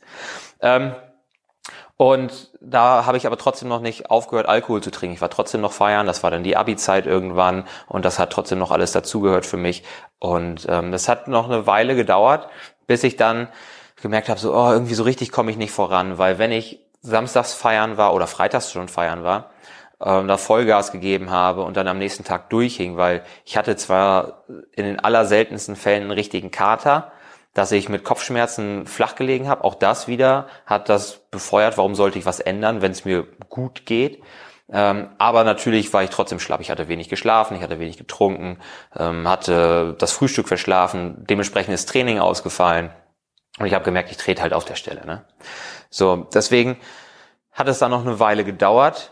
Ähm, 0.61 0.93
und 1.97 2.49
da 2.59 3.05
habe 3.05 3.17
ich 3.17 3.27
aber 3.27 3.37
trotzdem 3.37 3.69
noch 3.69 3.79
nicht 3.79 4.09
aufgehört, 4.09 4.47
Alkohol 4.47 4.81
zu 4.81 4.89
trinken. 4.89 5.15
Ich 5.15 5.21
war 5.21 5.29
trotzdem 5.29 5.61
noch 5.61 5.73
feiern. 5.73 6.07
Das 6.07 6.23
war 6.23 6.31
dann 6.31 6.43
die 6.43 6.57
Abi-Zeit 6.57 7.05
irgendwann 7.05 7.65
und 7.87 8.03
das 8.03 8.19
hat 8.19 8.31
trotzdem 8.31 8.59
noch 8.59 8.71
alles 8.71 8.91
dazugehört 8.91 9.45
für 9.45 9.57
mich. 9.57 9.83
Und 10.19 10.65
ähm, 10.69 10.91
das 10.91 11.07
hat 11.07 11.27
noch 11.27 11.45
eine 11.49 11.67
Weile 11.67 11.95
gedauert, 11.95 12.49
bis 12.87 13.03
ich 13.03 13.15
dann 13.15 13.47
gemerkt 14.01 14.27
habe, 14.29 14.39
so 14.39 14.53
oh, 14.53 14.71
irgendwie 14.71 14.95
so 14.95 15.03
richtig 15.03 15.31
komme 15.31 15.51
ich 15.51 15.57
nicht 15.57 15.71
voran, 15.71 16.17
weil 16.17 16.39
wenn 16.39 16.51
ich 16.51 16.79
samstags 17.01 17.53
feiern 17.53 17.97
war 17.97 18.13
oder 18.13 18.27
freitags 18.27 18.71
schon 18.71 18.87
feiern 18.87 19.23
war, 19.23 19.51
ähm, 20.03 20.27
da 20.27 20.37
Vollgas 20.37 20.91
gegeben 20.91 21.31
habe 21.31 21.63
und 21.63 21.77
dann 21.77 21.87
am 21.87 21.99
nächsten 21.99 22.23
Tag 22.23 22.49
durchhing, 22.49 22.97
weil 22.97 23.23
ich 23.45 23.55
hatte 23.55 23.75
zwar 23.75 24.43
in 24.73 24.85
den 24.85 24.99
allerseltensten 24.99 25.75
Fällen 25.75 26.03
einen 26.03 26.11
richtigen 26.11 26.51
Kater, 26.51 27.11
dass 27.53 27.71
ich 27.71 27.89
mit 27.89 28.03
Kopfschmerzen 28.03 28.87
flach 28.87 29.15
gelegen 29.15 29.47
habe. 29.47 29.63
Auch 29.63 29.75
das 29.75 30.07
wieder 30.07 30.47
hat 30.65 30.89
das 30.89 31.19
befeuert. 31.29 31.77
Warum 31.77 31.95
sollte 31.95 32.17
ich 32.17 32.25
was 32.25 32.39
ändern, 32.39 32.81
wenn 32.81 32.91
es 32.91 33.05
mir 33.05 33.27
gut 33.49 33.85
geht? 33.85 34.23
Ähm, 34.71 35.09
aber 35.17 35.43
natürlich 35.43 35.93
war 35.93 36.03
ich 36.03 36.09
trotzdem 36.09 36.39
schlapp. 36.39 36.61
Ich 36.61 36.71
hatte 36.71 36.87
wenig 36.87 37.09
geschlafen, 37.09 37.55
ich 37.55 37.61
hatte 37.61 37.79
wenig 37.79 37.97
getrunken, 37.97 38.59
ähm, 38.97 39.27
hatte 39.27 39.95
das 39.99 40.13
Frühstück 40.13 40.47
verschlafen, 40.47 41.25
dementsprechend 41.29 41.73
ist 41.73 41.89
Training 41.89 42.19
ausgefallen. 42.19 42.89
Und 43.59 43.67
ich 43.67 43.73
habe 43.75 43.85
gemerkt, 43.85 44.09
ich 44.09 44.17
trete 44.17 44.41
halt 44.41 44.53
auf 44.53 44.65
der 44.65 44.75
Stelle. 44.75 45.05
Ne? 45.05 45.25
So, 45.89 46.27
deswegen 46.33 46.77
hat 47.51 47.67
es 47.67 47.77
dann 47.77 47.91
noch 47.91 48.01
eine 48.01 48.19
Weile 48.19 48.43
gedauert. 48.43 49.11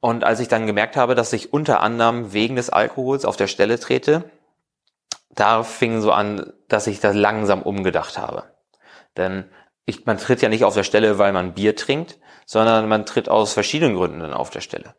Und 0.00 0.24
als 0.24 0.40
ich 0.40 0.48
dann 0.48 0.66
gemerkt 0.66 0.96
habe, 0.96 1.14
dass 1.14 1.32
ich 1.32 1.52
unter 1.52 1.80
anderem 1.80 2.32
wegen 2.32 2.56
des 2.56 2.70
Alkohols 2.70 3.24
auf 3.24 3.36
der 3.36 3.46
Stelle 3.46 3.78
trete, 3.78 4.24
da 5.34 5.62
fing 5.62 6.00
so 6.00 6.12
an, 6.12 6.52
dass 6.68 6.86
ich 6.86 7.00
das 7.00 7.14
langsam 7.14 7.62
umgedacht 7.62 8.18
habe. 8.18 8.44
Denn 9.16 9.44
ich, 9.84 10.06
man 10.06 10.18
tritt 10.18 10.42
ja 10.42 10.48
nicht 10.48 10.64
auf 10.64 10.74
der 10.74 10.84
Stelle, 10.84 11.18
weil 11.18 11.32
man 11.32 11.54
Bier 11.54 11.74
trinkt, 11.76 12.18
sondern 12.46 12.88
man 12.88 13.06
tritt 13.06 13.28
aus 13.28 13.52
verschiedenen 13.52 13.96
Gründen 13.96 14.20
dann 14.20 14.34
auf 14.34 14.50
der 14.50 14.60
Stelle. 14.60 14.94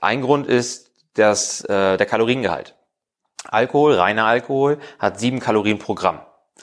Ein 0.00 0.22
Grund 0.22 0.46
ist 0.46 0.90
das, 1.14 1.64
äh, 1.64 1.96
der 1.96 2.06
Kaloriengehalt. 2.06 2.74
Alkohol, 3.48 3.94
reiner 3.94 4.24
Alkohol, 4.24 4.78
hat 4.98 5.18
sieben 5.18 5.40
Kalorien 5.40 5.78
pro 5.78 5.94
Gramm. 5.94 6.20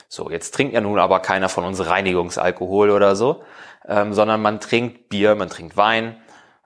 So, 0.07 0.29
jetzt 0.29 0.53
trinkt 0.53 0.73
ja 0.73 0.81
nun 0.81 0.99
aber 0.99 1.19
keiner 1.19 1.49
von 1.49 1.65
uns 1.65 1.85
Reinigungsalkohol 1.85 2.89
oder 2.89 3.15
so, 3.15 3.43
ähm, 3.87 4.13
sondern 4.13 4.41
man 4.41 4.59
trinkt 4.59 5.09
Bier, 5.09 5.35
man 5.35 5.49
trinkt 5.49 5.77
Wein, 5.77 6.21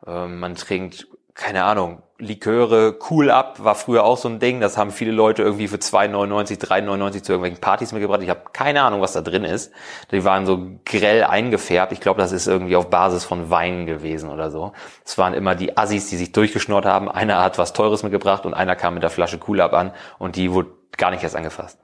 äh, 0.05 0.27
man 0.27 0.55
trinkt, 0.55 1.07
keine 1.35 1.63
Ahnung, 1.63 2.03
Liköre, 2.19 2.97
Cool 3.09 3.31
Up 3.31 3.63
war 3.63 3.75
früher 3.75 4.03
auch 4.03 4.17
so 4.17 4.29
ein 4.29 4.39
Ding. 4.39 4.61
Das 4.61 4.77
haben 4.77 4.91
viele 4.91 5.11
Leute 5.11 5.41
irgendwie 5.41 5.67
für 5.67 5.77
2,99, 5.77 6.59
3,99 6.59 7.23
zu 7.23 7.31
irgendwelchen 7.33 7.59
Partys 7.59 7.91
mitgebracht. 7.91 8.21
Ich 8.21 8.29
habe 8.29 8.41
keine 8.53 8.83
Ahnung, 8.83 9.01
was 9.01 9.13
da 9.13 9.21
drin 9.21 9.43
ist. 9.43 9.71
Die 10.11 10.23
waren 10.23 10.45
so 10.45 10.67
grell 10.85 11.23
eingefärbt. 11.23 11.91
Ich 11.91 11.99
glaube, 12.01 12.21
das 12.21 12.31
ist 12.31 12.47
irgendwie 12.47 12.75
auf 12.75 12.89
Basis 12.89 13.25
von 13.25 13.49
Wein 13.49 13.85
gewesen 13.85 14.29
oder 14.29 14.51
so. 14.51 14.73
Es 15.03 15.17
waren 15.17 15.33
immer 15.33 15.55
die 15.55 15.75
Assis, 15.75 16.09
die 16.09 16.17
sich 16.17 16.31
durchgeschnurrt 16.31 16.85
haben. 16.85 17.09
Einer 17.09 17.43
hat 17.43 17.57
was 17.57 17.73
Teures 17.73 18.03
mitgebracht 18.03 18.45
und 18.45 18.53
einer 18.53 18.75
kam 18.75 18.93
mit 18.93 19.03
der 19.03 19.09
Flasche 19.09 19.39
Cool 19.47 19.59
Up 19.59 19.73
an 19.73 19.91
und 20.19 20.35
die 20.35 20.51
wurde 20.51 20.69
gar 20.97 21.11
nicht 21.11 21.23
erst 21.23 21.35
angefasst. 21.35 21.79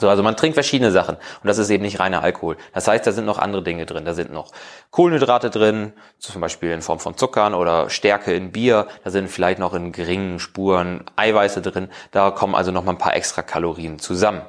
So, 0.00 0.08
also 0.08 0.22
man 0.22 0.36
trinkt 0.36 0.54
verschiedene 0.54 0.90
Sachen 0.90 1.16
und 1.16 1.46
das 1.46 1.58
ist 1.58 1.68
eben 1.68 1.82
nicht 1.82 2.00
reiner 2.00 2.22
Alkohol. 2.22 2.56
Das 2.72 2.88
heißt, 2.88 3.06
da 3.06 3.12
sind 3.12 3.26
noch 3.26 3.38
andere 3.38 3.62
Dinge 3.62 3.84
drin. 3.84 4.06
Da 4.06 4.14
sind 4.14 4.32
noch 4.32 4.50
Kohlenhydrate 4.90 5.50
drin, 5.50 5.92
zum 6.18 6.40
Beispiel 6.40 6.70
in 6.70 6.80
Form 6.80 6.98
von 6.98 7.16
Zuckern 7.16 7.52
oder 7.54 7.90
Stärke 7.90 8.32
in 8.32 8.52
Bier. 8.52 8.86
Da 9.04 9.10
sind 9.10 9.28
vielleicht 9.28 9.58
noch 9.58 9.74
in 9.74 9.92
geringen 9.92 10.38
Spuren 10.38 11.04
Eiweiße 11.16 11.60
drin. 11.60 11.88
Da 12.10 12.30
kommen 12.30 12.54
also 12.54 12.70
noch 12.70 12.84
mal 12.84 12.92
ein 12.92 12.98
paar 12.98 13.14
extra 13.14 13.42
Kalorien 13.42 13.98
zusammen. 13.98 14.42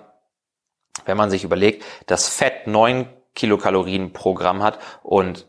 Wenn 1.05 1.17
man 1.17 1.29
sich 1.29 1.43
überlegt, 1.43 1.83
dass 2.05 2.29
Fett 2.29 2.67
neun 2.67 3.07
Kilokalorien 3.35 4.13
pro 4.13 4.35
Gramm 4.35 4.63
hat 4.63 4.79
und 5.01 5.47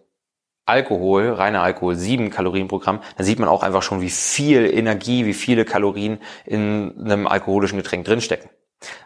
Alkohol, 0.67 1.31
reiner 1.31 1.63
Alkohol, 1.63 1.95
sieben 1.95 2.31
Kalorien 2.31 2.69
pro 2.69 2.79
Gramm, 2.79 3.01
dann 3.17 3.27
sieht 3.27 3.39
man 3.39 3.51
auch 3.51 3.63
einfach 3.63 3.83
schon, 3.83 4.01
wie 4.01 4.11
viel 4.11 4.67
Energie, 4.67 5.27
wie 5.27 5.35
viele 5.35 5.65
Kalorien 5.65 6.19
in 6.47 6.95
einem 7.05 7.27
alkoholischen 7.27 7.77
Getränk 7.77 8.07
drinstecken. 8.07 8.49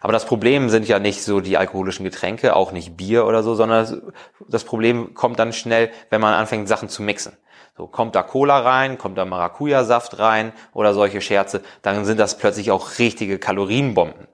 Aber 0.01 0.13
das 0.13 0.25
Problem 0.25 0.69
sind 0.69 0.87
ja 0.87 0.99
nicht 0.99 1.23
so 1.23 1.39
die 1.39 1.57
alkoholischen 1.57 2.03
Getränke, 2.03 2.55
auch 2.55 2.71
nicht 2.71 2.97
Bier 2.97 3.25
oder 3.25 3.43
so, 3.43 3.55
sondern 3.55 4.13
das 4.47 4.63
Problem 4.63 5.13
kommt 5.13 5.39
dann 5.39 5.53
schnell, 5.53 5.91
wenn 6.09 6.21
man 6.21 6.33
anfängt, 6.33 6.67
Sachen 6.67 6.89
zu 6.89 7.01
mixen. 7.01 7.33
So, 7.77 7.87
kommt 7.87 8.13
da 8.13 8.23
Cola 8.23 8.59
rein, 8.59 8.97
kommt 8.97 9.17
da 9.17 9.23
Maracuja-Saft 9.23 10.19
rein 10.19 10.51
oder 10.73 10.93
solche 10.93 11.21
Scherze, 11.21 11.61
dann 11.81 12.03
sind 12.03 12.19
das 12.19 12.37
plötzlich 12.37 12.71
auch 12.71 12.99
richtige 12.99 13.39
Kalorienbomben. 13.39 14.27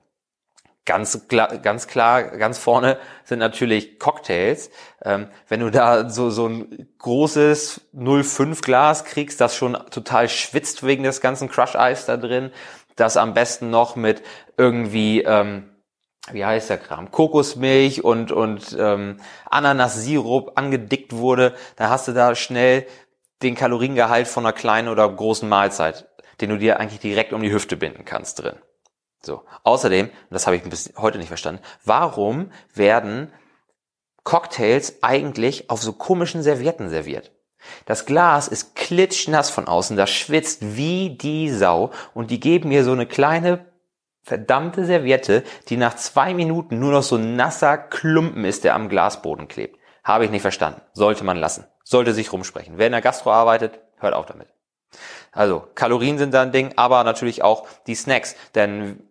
Ganz 0.85 1.27
klar, 1.27 1.57
ganz 1.57 1.87
klar, 1.87 2.23
ganz 2.23 2.59
vorne 2.59 2.99
sind 3.23 3.39
natürlich 3.39 3.97
Cocktails. 3.97 4.69
Ähm, 5.03 5.27
wenn 5.47 5.61
du 5.61 5.71
da 5.71 6.09
so, 6.11 6.29
so 6.29 6.47
ein 6.47 6.87
großes 6.99 7.89
0,5 7.95 8.63
Glas 8.63 9.03
kriegst, 9.03 9.41
das 9.41 9.55
schon 9.55 9.73
total 9.89 10.29
schwitzt 10.29 10.85
wegen 10.85 11.03
des 11.03 11.21
ganzen 11.21 11.49
Crush-Eis 11.49 12.05
da 12.05 12.17
drin, 12.17 12.51
das 12.95 13.17
am 13.17 13.33
besten 13.33 13.69
noch 13.69 13.95
mit 13.95 14.23
irgendwie, 14.57 15.21
ähm, 15.21 15.69
wie 16.31 16.45
heißt 16.45 16.69
der 16.69 16.77
Kram, 16.77 17.11
Kokosmilch 17.11 18.03
und, 18.03 18.31
und 18.31 18.75
ähm, 18.79 19.19
Ananassirup 19.49 20.53
angedickt 20.55 21.13
wurde, 21.13 21.55
dann 21.75 21.89
hast 21.89 22.07
du 22.07 22.13
da 22.13 22.35
schnell 22.35 22.87
den 23.43 23.55
Kaloriengehalt 23.55 24.27
von 24.27 24.45
einer 24.45 24.53
kleinen 24.53 24.87
oder 24.87 25.07
großen 25.07 25.47
Mahlzeit, 25.47 26.07
den 26.41 26.49
du 26.49 26.57
dir 26.57 26.79
eigentlich 26.79 26.99
direkt 26.99 27.33
um 27.33 27.41
die 27.41 27.51
Hüfte 27.51 27.77
binden 27.77 28.05
kannst 28.05 28.41
drin. 28.41 28.55
So. 29.21 29.43
Außerdem, 29.63 30.09
das 30.29 30.45
habe 30.45 30.55
ich 30.55 30.63
bis 30.63 30.93
heute 30.97 31.17
nicht 31.17 31.27
verstanden, 31.27 31.61
warum 31.83 32.51
werden 32.73 33.31
Cocktails 34.23 35.03
eigentlich 35.03 35.69
auf 35.69 35.81
so 35.81 35.93
komischen 35.93 36.43
Servietten 36.43 36.89
serviert? 36.89 37.31
Das 37.85 38.05
Glas 38.05 38.47
ist 38.47 38.75
klitschnass 38.75 39.49
von 39.49 39.67
außen, 39.67 39.97
das 39.97 40.09
schwitzt 40.09 40.77
wie 40.77 41.17
die 41.17 41.49
Sau 41.49 41.91
und 42.13 42.31
die 42.31 42.39
geben 42.39 42.69
mir 42.69 42.83
so 42.83 42.91
eine 42.91 43.05
kleine 43.05 43.65
verdammte 44.23 44.85
Serviette, 44.85 45.43
die 45.69 45.77
nach 45.77 45.95
zwei 45.95 46.33
Minuten 46.33 46.79
nur 46.79 46.91
noch 46.91 47.03
so 47.03 47.17
nasser 47.17 47.77
Klumpen 47.77 48.43
ist, 48.43 48.63
der 48.63 48.73
am 48.73 48.89
Glasboden 48.89 49.47
klebt. 49.47 49.79
Habe 50.03 50.25
ich 50.25 50.31
nicht 50.31 50.41
verstanden. 50.41 50.81
Sollte 50.93 51.23
man 51.23 51.37
lassen. 51.37 51.65
Sollte 51.83 52.13
sich 52.13 52.33
rumsprechen. 52.33 52.75
Wer 52.77 52.87
in 52.87 52.91
der 52.91 53.01
Gastro 53.01 53.31
arbeitet, 53.31 53.79
hört 53.97 54.13
auf 54.13 54.25
damit. 54.25 54.47
Also, 55.31 55.67
Kalorien 55.75 56.17
sind 56.17 56.33
da 56.33 56.41
ein 56.41 56.51
Ding, 56.51 56.73
aber 56.75 57.03
natürlich 57.03 57.43
auch 57.43 57.67
die 57.87 57.95
Snacks. 57.95 58.35
Denn 58.55 59.03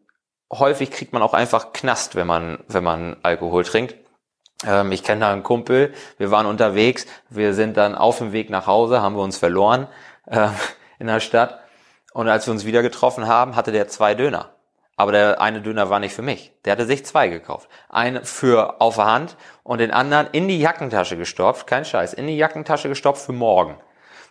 häufig 0.53 0.91
kriegt 0.91 1.13
man 1.13 1.23
auch 1.23 1.35
einfach 1.35 1.73
Knast, 1.73 2.17
wenn 2.17 2.27
man, 2.27 2.59
wenn 2.69 2.85
man 2.85 3.17
Alkohol 3.23 3.65
trinkt. 3.65 3.97
Ähm, 4.67 4.93
ich 4.93 5.03
kenne 5.03 5.23
da 5.23 5.33
einen 5.33 5.43
Kumpel, 5.43 5.93
wir 6.19 6.31
waren 6.31 6.47
unterwegs, 6.47 7.07
wir 7.29 7.55
sind 7.55 7.77
dann 7.77 7.95
auf 7.95 8.19
dem 8.19 8.33
Weg 8.33 8.51
nach 8.51 8.67
Hause, 8.67 9.03
haben 9.03 9.17
wir 9.17 9.23
uns 9.23 9.39
verloren 9.39 9.89
äh, 10.27 10.49
in 10.99 11.07
der 11.07 11.21
Stadt. 11.21 11.61
Und 12.13 12.29
als 12.29 12.47
wir 12.47 12.53
uns 12.53 12.65
wieder 12.65 12.83
getroffen 12.83 13.27
haben, 13.27 13.57
hatte 13.57 13.73
der 13.73 13.89
zwei 13.89 14.15
Döner. 14.15 14.51
Aber 14.97 15.11
der 15.11 15.41
eine 15.41 15.61
Döner 15.61 15.91
war 15.91 15.99
nicht 15.99 16.15
für 16.15 16.23
mich. 16.23 16.53
Der 16.65 16.73
hatte 16.73 16.87
sich 16.87 17.05
zwei 17.05 17.29
gekauft. 17.29 17.69
Einen 17.89 18.25
für 18.25 18.81
auf 18.81 18.95
der 18.95 19.07
Hand 19.07 19.37
und 19.65 19.79
den 19.79 19.91
anderen 19.91 20.29
in 20.31 20.47
die 20.47 20.61
Jackentasche 20.61 21.17
gestopft. 21.17 21.67
Kein 21.67 21.85
Scheiß. 21.85 22.15
In 22.15 22.29
die 22.29 22.37
Jackentasche 22.37 22.89
gestopft 22.89 23.27
für 23.27 23.33
morgen. 23.33 23.77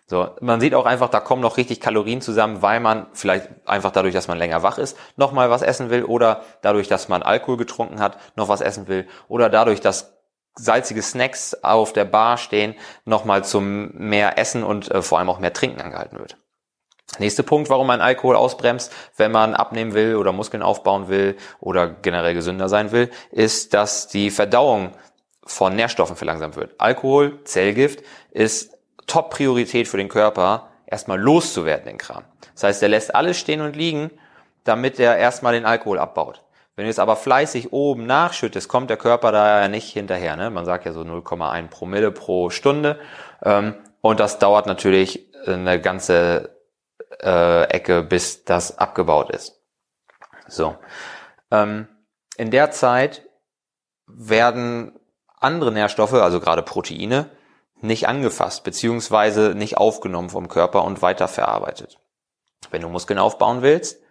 So, 0.06 0.30
man 0.42 0.60
sieht 0.60 0.76
auch 0.76 0.86
einfach, 0.86 1.10
da 1.10 1.20
kommen 1.20 1.42
noch 1.42 1.58
richtig 1.58 1.80
Kalorien 1.80 2.22
zusammen, 2.22 2.62
weil 2.62 2.80
man 2.80 3.08
vielleicht 3.14 3.50
einfach 3.66 3.92
dadurch, 3.92 4.14
dass 4.14 4.28
man 4.28 4.38
länger 4.38 4.62
wach 4.62 4.78
ist, 4.78 4.98
noch 5.16 5.32
mal 5.32 5.50
was 5.50 5.62
essen 5.62 5.90
will 5.90 6.04
oder 6.04 6.44
dadurch, 6.62 6.90
dass 6.90 7.08
man 7.08 7.24
Alkohol 7.24 7.58
getrunken 7.58 8.00
hat, 8.00 8.18
noch 8.36 8.50
was 8.50 8.60
essen 8.60 8.88
will 8.88 9.08
oder 9.30 9.50
dadurch, 9.50 9.80
dass 9.80 10.14
salzige 10.56 11.02
Snacks 11.02 11.56
auf 11.64 11.94
der 11.94 12.06
Bar 12.06 12.38
stehen, 12.38 12.76
noch 13.06 13.26
mal 13.26 13.44
zum 13.44 13.92
mehr 13.94 14.38
Essen 14.38 14.64
und 14.64 14.92
äh, 14.92 15.02
vor 15.02 15.20
allem 15.20 15.30
auch 15.30 15.40
mehr 15.40 15.54
Trinken 15.54 15.82
angehalten 15.82 16.20
wird. 16.20 16.38
Nächster 17.20 17.44
Punkt, 17.44 17.70
warum 17.70 17.88
man 17.88 18.02
Alkohol 18.02 18.36
ausbremst, 18.36 18.92
wenn 19.18 19.32
man 19.32 19.54
abnehmen 19.54 19.94
will 19.94 20.16
oder 20.16 20.32
Muskeln 20.32 20.64
aufbauen 20.64 21.10
will 21.10 21.38
oder 21.60 21.88
generell 21.88 22.34
gesünder 22.34 22.70
sein 22.70 22.92
will, 22.92 23.12
ist, 23.32 23.74
dass 23.74 24.08
die 24.08 24.32
Verdauung 24.32 24.94
von 25.46 25.76
Nährstoffen 25.76 26.16
verlangsamt 26.16 26.56
wird. 26.56 26.74
Alkohol, 26.80 27.44
Zellgift, 27.44 28.04
ist 28.32 28.74
Top-Priorität 29.06 29.88
für 29.88 29.98
den 29.98 30.10
Körper, 30.10 30.70
erstmal 30.88 31.20
loszuwerden, 31.20 31.86
den 31.86 31.98
Kram. 31.98 32.24
Das 32.54 32.64
heißt, 32.64 32.84
er 32.84 32.90
lässt 32.90 33.14
alles 33.14 33.38
stehen 33.38 33.62
und 33.62 33.76
liegen, 33.76 34.10
damit 34.64 35.00
er 35.00 35.18
erstmal 35.18 35.54
den 35.54 35.66
Alkohol 35.66 36.00
abbaut. 36.00 36.42
Wenn 36.76 36.86
du 36.86 36.90
es 36.90 37.00
aber 37.00 37.16
fleißig 37.16 37.72
oben 37.72 38.06
nachschüttest, 38.06 38.68
kommt 38.68 38.90
der 38.90 38.98
Körper 38.98 39.32
da 39.32 39.62
ja 39.62 39.68
nicht 39.68 39.94
hinterher. 39.94 40.36
Ne? 40.36 40.50
Man 40.50 40.66
sagt 40.66 40.86
ja 40.86 40.92
so 40.92 41.02
0,1 41.02 41.68
Promille 41.68 42.12
pro 42.12 42.50
Stunde. 42.50 43.00
Ähm, 43.44 43.76
und 44.02 44.20
das 44.20 44.40
dauert 44.40 44.66
natürlich 44.66 45.32
eine 45.46 45.80
ganze 45.80 46.58
äh, 47.22 47.64
Ecke, 47.66 48.02
bis 48.02 48.44
das 48.44 48.78
abgebaut 48.78 49.30
ist. 49.30 49.62
So. 50.48 50.76
Ähm, 51.52 51.88
in 52.38 52.50
der 52.50 52.72
Zeit 52.72 53.22
werden 54.08 55.00
andere 55.40 55.72
Nährstoffe, 55.72 56.14
also 56.14 56.40
gerade 56.40 56.64
Proteine, 56.64 57.30
nicht 57.82 58.08
angefasst 58.08 58.64
beziehungsweise 58.64 59.54
nicht 59.56 59.78
aufgenommen 59.78 60.30
vom 60.30 60.48
Körper 60.48 60.86
und 60.86 61.02
weiterverarbeitet. 61.02 62.00
Wenn 62.72 62.82
du 62.82 62.90
Muskeln 62.90 63.20
aufbauen 63.20 63.62
willst 63.62 64.03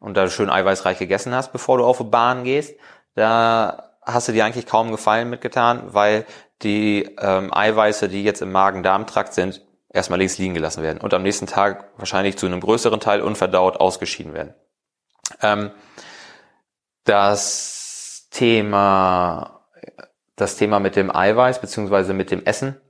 und 0.00 0.16
da 0.16 0.28
schön 0.28 0.50
eiweißreich 0.50 0.98
gegessen 0.98 1.34
hast, 1.34 1.52
bevor 1.52 1.78
du 1.78 1.84
auf 1.84 1.98
die 1.98 2.04
Bahn 2.04 2.44
gehst, 2.44 2.74
da 3.14 3.94
hast 4.02 4.28
du 4.28 4.32
dir 4.32 4.44
eigentlich 4.44 4.66
kaum 4.66 4.90
Gefallen 4.90 5.30
mitgetan, 5.30 5.94
weil 5.94 6.24
die 6.62 7.08
ähm, 7.20 7.52
Eiweiße, 7.52 8.08
die 8.08 8.24
jetzt 8.24 8.42
im 8.42 8.52
Magen-Darm-Trakt 8.52 9.34
sind, 9.34 9.62
erstmal 9.90 10.18
links 10.18 10.38
liegen 10.38 10.54
gelassen 10.54 10.82
werden 10.82 11.00
und 11.00 11.14
am 11.14 11.22
nächsten 11.22 11.46
Tag 11.46 11.90
wahrscheinlich 11.96 12.36
zu 12.36 12.46
einem 12.46 12.60
größeren 12.60 13.00
Teil 13.00 13.20
unverdaut 13.22 13.76
ausgeschieden 13.78 14.34
werden. 14.34 14.54
Ähm, 15.42 15.70
das 17.04 18.28
Thema 18.30 19.58
das 20.38 20.56
Thema 20.56 20.78
mit 20.78 20.96
dem 20.96 21.14
Eiweiß 21.14 21.60
beziehungsweise 21.60 22.14
mit 22.14 22.30
dem 22.30 22.44
Essen 22.44 22.80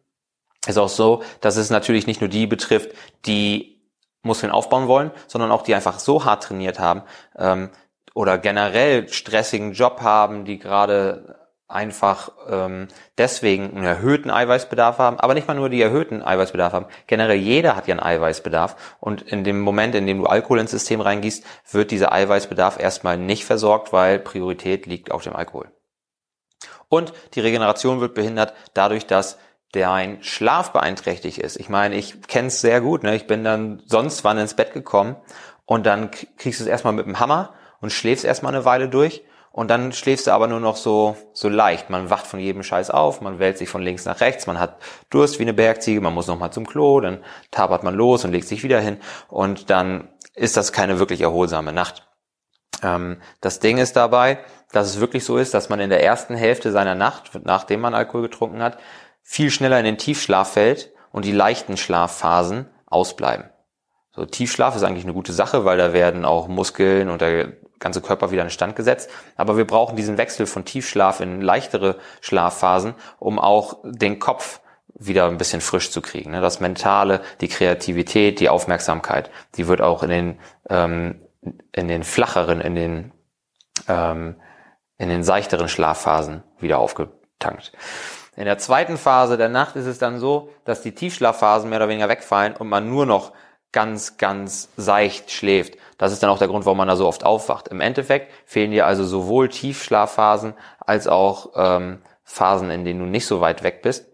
ist 0.67 0.79
auch 0.79 0.89
so, 0.89 1.23
dass 1.41 1.57
es 1.57 1.71
natürlich 1.71 2.07
nicht 2.07 2.21
nur 2.21 2.29
die 2.29 2.47
betrifft, 2.47 2.91
die 3.25 3.78
Muskeln 4.23 4.53
aufbauen 4.53 4.89
wollen, 4.89 5.11
sondern 5.27 5.51
auch 5.51 5.63
die 5.63 5.75
einfach 5.75 5.99
so 5.99 6.25
hart 6.25 6.45
trainiert 6.45 6.79
haben 6.79 7.03
ähm, 7.37 7.71
oder 8.15 8.39
generell 8.39 9.09
stressigen 9.09 9.73
Job 9.73 10.01
haben, 10.01 10.45
die 10.45 10.59
gerade 10.59 11.39
einfach 11.69 12.31
ähm, 12.49 12.89
deswegen 13.19 13.77
einen 13.77 13.85
erhöhten 13.85 14.31
Eiweißbedarf 14.31 14.99
haben, 14.99 15.21
aber 15.21 15.35
nicht 15.35 15.47
mal 15.47 15.55
nur 15.55 15.69
die 15.69 15.83
erhöhten 15.83 16.23
Eiweißbedarf 16.23 16.73
haben. 16.73 16.87
Generell 17.07 17.37
jeder 17.37 17.77
hat 17.77 17.87
ja 17.87 17.93
einen 17.93 18.03
Eiweißbedarf 18.03 18.97
und 19.01 19.23
in 19.23 19.45
dem 19.45 19.61
Moment, 19.61 19.95
in 19.95 20.07
dem 20.07 20.19
du 20.19 20.27
Alkohol 20.27 20.61
ins 20.61 20.71
System 20.71 21.03
reingießt, 21.03 21.45
wird 21.71 21.91
dieser 21.91 22.13
Eiweißbedarf 22.13 22.81
erstmal 22.81 23.19
nicht 23.19 23.45
versorgt, 23.45 23.93
weil 23.93 24.19
Priorität 24.19 24.87
liegt 24.87 25.11
auf 25.11 25.23
dem 25.23 25.37
Alkohol. 25.37 25.71
Und 26.89 27.13
die 27.35 27.41
Regeneration 27.41 28.01
wird 28.01 28.15
behindert 28.15 28.55
dadurch, 28.73 29.07
dass 29.07 29.39
dein 29.73 30.23
Schlaf 30.23 30.73
beeinträchtigt 30.73 31.39
ist. 31.39 31.59
Ich 31.59 31.69
meine, 31.69 31.97
ich 31.97 32.23
kenne 32.23 32.49
es 32.49 32.61
sehr 32.61 32.81
gut. 32.81 33.03
Ne? 33.03 33.15
Ich 33.15 33.27
bin 33.27 33.45
dann 33.45 33.83
sonst 33.87 34.25
wann 34.25 34.39
ins 34.39 34.55
Bett 34.55 34.73
gekommen 34.73 35.17
und 35.67 35.87
dann 35.87 36.11
kriegst 36.11 36.61
du 36.61 36.65
es 36.65 36.69
erstmal 36.69 36.95
mit 36.95 37.07
dem 37.07 37.21
Hammer 37.21 37.55
und 37.81 37.93
schläfst 37.93 38.25
erstmal 38.25 38.55
eine 38.55 38.65
Weile 38.65 38.89
durch 38.89 39.23
und 39.51 39.69
dann 39.69 39.93
schläfst 39.93 40.27
du 40.27 40.31
aber 40.31 40.47
nur 40.47 40.61
noch 40.61 40.77
so, 40.77 41.17
so 41.33 41.49
leicht. 41.49 41.91
Man 41.91 42.11
wacht 42.11 42.27
von 42.27 42.41
jedem 42.41 42.63
Scheiß 42.63 42.91
auf, 42.91 43.21
man 43.21 43.39
wälzt 43.39 43.59
sich 43.59 43.69
von 43.69 43.83
links 43.83 44.05
nach 44.05 44.21
rechts, 44.21 44.47
man 44.47 44.59
hat 44.59 44.79
Durst 45.11 45.39
wie 45.39 45.43
eine 45.43 45.55
Bergziege, 45.55 46.01
man 46.01 46.15
muss 46.15 46.27
nochmal 46.27 46.53
zum 46.53 46.67
Klo, 46.67 47.01
dann 47.01 47.25
tapert 47.51 47.83
man 47.83 47.95
los 47.95 48.25
und 48.25 48.33
legt 48.33 48.49
sich 48.49 48.63
wieder 48.63 48.81
hin 48.81 48.99
und 49.29 49.69
dann 49.71 50.09
ist 50.35 50.57
das 50.57 50.73
keine 50.73 50.99
wirklich 50.99 51.21
erholsame 51.21 51.73
Nacht. 51.73 52.07
Ähm, 52.83 53.21
das 53.41 53.61
Ding 53.61 53.79
ist 53.79 53.97
dabei, 53.97 54.39
dass 54.73 54.87
es 54.89 55.01
wirklich 55.01 55.25
so 55.25 55.39
ist, 55.39 55.55
dass 55.55 55.69
man 55.69 55.81
in 55.81 55.91
der 55.91 56.03
ersten 56.03 56.35
Hälfte 56.35 56.73
seiner 56.73 56.95
Nacht, 56.95 57.31
nachdem 57.45 57.81
man 57.81 57.95
Alkohol 57.95 58.23
getrunken 58.23 58.63
hat, 58.63 58.79
viel 59.23 59.51
schneller 59.51 59.79
in 59.79 59.85
den 59.85 59.99
Tiefschlaf 59.99 60.53
fällt 60.53 60.93
und 61.13 61.25
die 61.25 61.33
leichten 61.33 61.77
Schlafphasen 61.77 62.67
ausbleiben. 62.87 63.51
So, 64.11 64.25
Tiefschlaf 64.25 64.75
ist 64.75 64.83
eigentlich 64.83 65.05
eine 65.05 65.15
gute 65.15 65.33
Sache, 65.33 65.65
weil 65.65 65.79
da 65.79 65.93
werden 65.93 66.25
auch 66.25 66.49
Muskeln 66.49 67.09
und 67.09 67.21
der 67.21 67.53
ganze 67.79 68.01
Körper 68.01 68.31
wieder 68.31 68.43
in 68.43 68.51
Stand 68.51 68.75
gesetzt. 68.75 69.11
Aber 69.37 69.57
wir 69.57 69.67
brauchen 69.67 69.97
diesen 69.97 70.19
Wechsel 70.19 70.47
von 70.47 70.65
Tiefschlaf 70.65 71.21
in 71.21 71.41
leichtere 71.41 71.97
Schlafphasen, 72.21 72.95
um 73.19 73.39
auch 73.39 73.79
den 73.85 74.19
Kopf 74.19 74.61
wieder 74.95 75.27
ein 75.27 75.39
bisschen 75.39 75.61
frisch 75.61 75.93
zu 75.93 76.01
kriegen. 76.03 76.33
Ne? 76.33 76.41
Das 76.41 76.59
Mentale, 76.59 77.21
die 77.41 77.49
Kreativität, 77.49 78.41
die 78.41 78.49
Aufmerksamkeit, 78.49 79.31
die 79.57 79.69
wird 79.69 79.81
auch 79.81 80.03
in 80.03 80.11
den 80.11 80.39
ähm, 80.69 81.21
in 81.73 81.89
den 81.89 82.05
flacheren, 82.05 82.61
in 82.61 82.75
den, 82.75 83.13
ähm, 83.87 84.37
in 84.97 85.09
den 85.09 85.23
seichteren 85.23 85.69
Schlafphasen 85.69 86.43
wieder 86.59 86.79
aufgetankt. 86.79 87.73
In 88.39 88.45
der 88.45 88.59
zweiten 88.59 88.99
Phase 88.99 89.37
der 89.37 89.49
Nacht 89.49 89.75
ist 89.75 89.87
es 89.87 89.99
dann 89.99 90.21
so, 90.21 90.51
dass 90.65 90.81
die 90.81 90.95
Tiefschlafphasen 90.95 91.69
mehr 91.69 91.81
oder 91.81 91.89
weniger 91.89 92.09
wegfallen 92.09 92.55
und 92.55 92.69
man 92.69 92.89
nur 92.89 93.05
noch 93.05 93.33
ganz, 93.73 94.17
ganz 94.17 94.69
seicht 94.77 95.33
schläft. 95.33 95.77
Das 95.99 96.13
ist 96.13 96.23
dann 96.23 96.31
auch 96.31 96.39
der 96.39 96.47
Grund, 96.47 96.65
warum 96.65 96.79
man 96.79 96.87
da 96.87 96.95
so 96.95 97.09
oft 97.09 97.27
aufwacht. 97.27 97.67
Im 97.67 97.81
Endeffekt 97.81 98.33
fehlen 98.47 98.71
dir 98.71 98.87
also 98.87 99.03
sowohl 99.05 99.49
Tiefschlafphasen 99.49 100.55
als 100.79 101.09
auch 101.09 101.51
ähm, 101.57 102.01
Phasen, 102.23 102.71
in 102.71 102.85
denen 102.85 103.01
du 103.01 103.07
nicht 103.07 103.27
so 103.27 103.41
weit 103.41 103.65
weg 103.65 103.83
bist. 103.83 104.07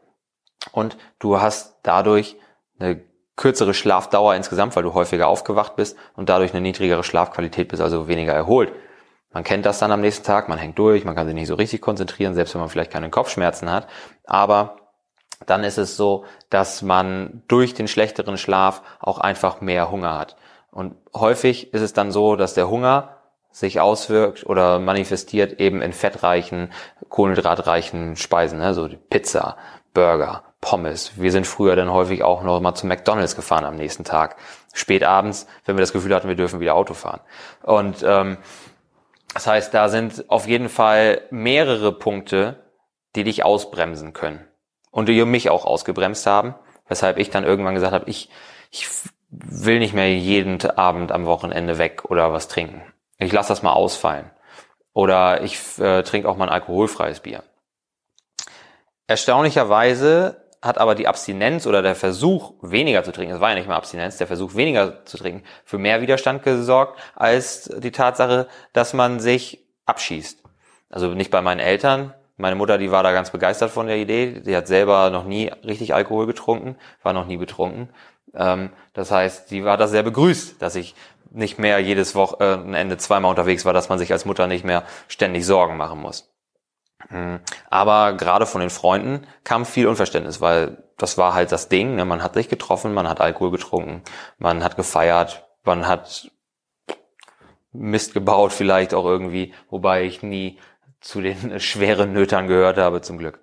und 0.72 0.96
du 1.18 1.42
hast 1.42 1.80
dadurch 1.82 2.36
eine 2.78 3.02
kürzere 3.36 3.74
Schlafdauer 3.74 4.36
insgesamt, 4.36 4.74
weil 4.74 4.84
du 4.84 4.94
häufiger 4.94 5.28
aufgewacht 5.28 5.76
bist 5.76 5.98
und 6.16 6.30
dadurch 6.30 6.52
eine 6.52 6.62
niedrigere 6.62 7.04
Schlafqualität 7.04 7.68
bist, 7.68 7.82
also 7.82 8.08
weniger 8.08 8.32
erholt. 8.32 8.72
Man 9.34 9.44
kennt 9.44 9.66
das 9.66 9.80
dann 9.80 9.90
am 9.90 10.00
nächsten 10.00 10.24
Tag, 10.24 10.48
man 10.48 10.58
hängt 10.58 10.78
durch, 10.78 11.04
man 11.04 11.16
kann 11.16 11.26
sich 11.26 11.34
nicht 11.34 11.48
so 11.48 11.56
richtig 11.56 11.80
konzentrieren, 11.80 12.34
selbst 12.34 12.54
wenn 12.54 12.60
man 12.60 12.70
vielleicht 12.70 12.92
keine 12.92 13.10
Kopfschmerzen 13.10 13.70
hat. 13.70 13.88
Aber 14.24 14.76
dann 15.44 15.64
ist 15.64 15.76
es 15.76 15.96
so, 15.96 16.24
dass 16.50 16.82
man 16.82 17.42
durch 17.48 17.74
den 17.74 17.88
schlechteren 17.88 18.38
Schlaf 18.38 18.82
auch 19.00 19.18
einfach 19.18 19.60
mehr 19.60 19.90
Hunger 19.90 20.16
hat. 20.16 20.36
Und 20.70 20.94
häufig 21.12 21.74
ist 21.74 21.82
es 21.82 21.92
dann 21.92 22.12
so, 22.12 22.36
dass 22.36 22.54
der 22.54 22.70
Hunger 22.70 23.16
sich 23.50 23.80
auswirkt 23.80 24.46
oder 24.46 24.78
manifestiert 24.78 25.60
eben 25.60 25.82
in 25.82 25.92
fettreichen, 25.92 26.72
kohlenhydratreichen 27.08 28.16
Speisen, 28.16 28.58
ne? 28.58 28.74
so 28.74 28.88
Pizza, 29.10 29.56
Burger, 29.92 30.42
Pommes. 30.60 31.12
Wir 31.16 31.30
sind 31.30 31.46
früher 31.46 31.76
dann 31.76 31.92
häufig 31.92 32.24
auch 32.24 32.42
noch 32.42 32.60
mal 32.60 32.74
zu 32.74 32.86
McDonalds 32.86 33.36
gefahren 33.36 33.64
am 33.64 33.76
nächsten 33.76 34.02
Tag. 34.02 34.36
Spät 34.72 35.04
abends, 35.04 35.46
wenn 35.64 35.76
wir 35.76 35.82
das 35.82 35.92
Gefühl 35.92 36.14
hatten, 36.14 36.26
wir 36.26 36.34
dürfen 36.34 36.58
wieder 36.58 36.74
Auto 36.74 36.94
fahren. 36.94 37.20
Und 37.62 38.02
ähm, 38.02 38.38
das 39.34 39.48
heißt, 39.48 39.74
da 39.74 39.88
sind 39.88 40.30
auf 40.30 40.46
jeden 40.46 40.68
Fall 40.68 41.22
mehrere 41.30 41.92
Punkte, 41.92 42.62
die 43.16 43.24
dich 43.24 43.44
ausbremsen 43.44 44.12
können. 44.12 44.46
Und 44.90 45.08
die 45.08 45.24
mich 45.24 45.50
auch 45.50 45.64
ausgebremst 45.64 46.24
haben, 46.26 46.54
weshalb 46.88 47.18
ich 47.18 47.30
dann 47.30 47.42
irgendwann 47.42 47.74
gesagt 47.74 47.92
habe, 47.92 48.08
ich, 48.08 48.30
ich 48.70 48.88
will 49.28 49.80
nicht 49.80 49.92
mehr 49.92 50.14
jeden 50.14 50.64
Abend 50.70 51.10
am 51.10 51.26
Wochenende 51.26 51.78
weg 51.78 52.04
oder 52.04 52.32
was 52.32 52.46
trinken. 52.46 52.82
Ich 53.18 53.32
lasse 53.32 53.48
das 53.48 53.64
mal 53.64 53.72
ausfallen. 53.72 54.30
Oder 54.92 55.42
ich 55.42 55.78
äh, 55.80 56.02
trinke 56.02 56.28
auch 56.28 56.36
mal 56.36 56.46
ein 56.46 56.54
alkoholfreies 56.54 57.18
Bier. 57.18 57.42
Erstaunlicherweise 59.08 60.43
hat 60.64 60.78
aber 60.78 60.94
die 60.94 61.06
Abstinenz 61.06 61.66
oder 61.66 61.82
der 61.82 61.94
Versuch, 61.94 62.54
weniger 62.62 63.04
zu 63.04 63.12
trinken, 63.12 63.34
es 63.34 63.40
war 63.40 63.50
ja 63.50 63.54
nicht 63.54 63.68
mal 63.68 63.76
Abstinenz, 63.76 64.16
der 64.16 64.26
Versuch, 64.26 64.54
weniger 64.54 65.04
zu 65.04 65.18
trinken, 65.18 65.44
für 65.64 65.78
mehr 65.78 66.00
Widerstand 66.00 66.42
gesorgt, 66.42 66.98
als 67.14 67.70
die 67.78 67.92
Tatsache, 67.92 68.48
dass 68.72 68.94
man 68.94 69.20
sich 69.20 69.64
abschießt. 69.84 70.42
Also 70.88 71.08
nicht 71.08 71.30
bei 71.30 71.42
meinen 71.42 71.60
Eltern. 71.60 72.14
Meine 72.36 72.56
Mutter, 72.56 72.78
die 72.78 72.90
war 72.90 73.02
da 73.02 73.12
ganz 73.12 73.30
begeistert 73.30 73.70
von 73.70 73.86
der 73.86 73.96
Idee. 73.96 74.40
Die 74.40 74.56
hat 74.56 74.66
selber 74.66 75.10
noch 75.10 75.24
nie 75.24 75.52
richtig 75.64 75.94
Alkohol 75.94 76.26
getrunken, 76.26 76.76
war 77.02 77.12
noch 77.12 77.26
nie 77.26 77.36
betrunken. 77.36 77.90
Ähm, 78.34 78.70
das 78.92 79.10
heißt, 79.10 79.50
die 79.50 79.64
war 79.64 79.76
da 79.76 79.86
sehr 79.86 80.02
begrüßt, 80.02 80.60
dass 80.62 80.76
ich 80.76 80.94
nicht 81.30 81.58
mehr 81.58 81.78
jedes 81.80 82.14
Wochenende 82.14 82.96
zweimal 82.96 83.30
unterwegs 83.30 83.64
war, 83.64 83.72
dass 83.72 83.88
man 83.88 83.98
sich 83.98 84.12
als 84.12 84.24
Mutter 84.24 84.46
nicht 84.46 84.64
mehr 84.64 84.84
ständig 85.08 85.44
Sorgen 85.44 85.76
machen 85.76 86.00
muss. 86.00 86.33
Mhm. 87.10 87.40
Aber 87.70 88.14
gerade 88.14 88.46
von 88.46 88.60
den 88.60 88.70
Freunden 88.70 89.26
kam 89.44 89.64
viel 89.64 89.86
Unverständnis, 89.86 90.40
weil 90.40 90.84
das 90.96 91.18
war 91.18 91.34
halt 91.34 91.52
das 91.52 91.68
Ding. 91.68 91.96
Ne? 91.96 92.04
Man 92.04 92.22
hat 92.22 92.34
sich 92.34 92.48
getroffen, 92.48 92.94
man 92.94 93.08
hat 93.08 93.20
Alkohol 93.20 93.50
getrunken, 93.50 94.02
man 94.38 94.62
hat 94.62 94.76
gefeiert, 94.76 95.44
man 95.64 95.86
hat 95.86 96.30
Mist 97.72 98.14
gebaut 98.14 98.52
vielleicht 98.52 98.94
auch 98.94 99.04
irgendwie, 99.04 99.52
wobei 99.68 100.04
ich 100.04 100.22
nie 100.22 100.58
zu 101.00 101.20
den 101.20 101.60
schweren 101.60 102.12
Nötern 102.12 102.46
gehört 102.46 102.78
habe, 102.78 103.00
zum 103.00 103.18
Glück. 103.18 103.40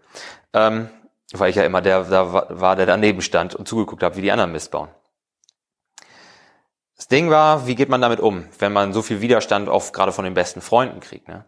Ähm, 0.53 0.89
weil 1.33 1.49
ich 1.49 1.55
ja 1.55 1.63
immer 1.63 1.81
der 1.81 2.03
da 2.03 2.33
war, 2.49 2.75
der 2.75 2.85
daneben 2.85 3.21
stand 3.21 3.55
und 3.55 3.67
zugeguckt 3.67 4.03
habe, 4.03 4.15
wie 4.15 4.21
die 4.21 4.31
anderen 4.31 4.51
Mist 4.51 4.71
bauen. 4.71 4.89
Das 6.95 7.07
Ding 7.07 7.29
war, 7.29 7.67
wie 7.67 7.75
geht 7.75 7.89
man 7.89 8.01
damit 8.01 8.19
um, 8.19 8.45
wenn 8.59 8.73
man 8.73 8.93
so 8.93 9.01
viel 9.01 9.21
Widerstand 9.21 9.69
auf 9.69 9.91
gerade 9.91 10.11
von 10.11 10.23
den 10.23 10.33
besten 10.33 10.61
Freunden 10.61 10.99
kriegt. 10.99 11.27
Ne? 11.27 11.45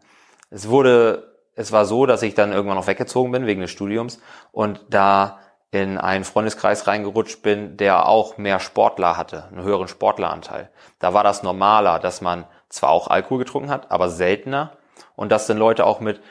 Es 0.50 0.67
wurde 0.67 1.32
es 1.55 1.72
war 1.72 1.86
so, 1.86 2.05
dass 2.05 2.22
ich 2.22 2.33
dann 2.33 2.51
irgendwann 2.51 2.77
noch 2.77 2.88
weggezogen 2.88 3.31
bin 3.31 3.45
wegen 3.45 3.62
des 3.62 3.72
Studiums 3.72 4.19
und 4.51 4.81
da 4.89 5.39
in 5.72 5.98
einen 5.98 6.24
Freundeskreis 6.24 6.88
reingerutscht 6.88 7.41
bin, 7.41 7.77
der 7.77 8.07
auch 8.07 8.38
mehr 8.38 8.60
Sportler 8.60 9.17
hatte, 9.17 9.45
einen 9.45 9.63
höheren 9.63 9.88
Sportleranteil. 9.88 10.69
Da 10.99 11.13
war 11.13 11.23
das 11.23 11.41
normaler, 11.41 11.99
dass 11.99 12.21
man 12.21 12.45
zwar 12.69 12.91
auch 12.91 13.08
Alkohol 13.08 13.39
getrunken 13.39 13.71
hat, 13.71 13.91
aber 13.91 14.10
seltener 14.10 14.77
und 15.15 15.32
dass 15.32 15.47
dann 15.47 15.58
Leute 15.58 15.86
auch 15.86 15.99
mit, 15.99 16.21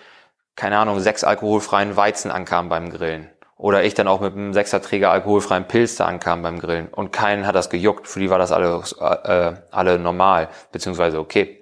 keine 0.55 0.79
Ahnung, 0.79 1.01
sechs 1.01 1.25
alkoholfreien 1.25 1.96
Weizen 1.96 2.31
ankamen 2.31 2.68
beim 2.68 2.90
Grillen. 2.90 3.31
Oder 3.57 3.85
ich 3.85 3.94
dann 3.94 4.09
auch 4.09 4.20
mit 4.20 4.33
einem 4.35 4.53
Sechserträger 4.53 5.12
alkoholfreien 5.12 5.68
Pilz 5.68 5.94
da 5.94 6.07
ankam 6.07 6.42
beim 6.42 6.59
Grillen. 6.59 6.88
Und 6.88 7.12
keinen 7.12 7.46
hat 7.46 7.55
das 7.55 7.70
gejuckt. 7.70 8.09
Für 8.09 8.18
die 8.18 8.29
war 8.29 8.38
das 8.38 8.51
alle, 8.51 8.83
äh, 8.99 9.55
alle 9.70 10.01
normal, 10.01 10.49
beziehungsweise 10.73 11.20
okay. 11.20 11.62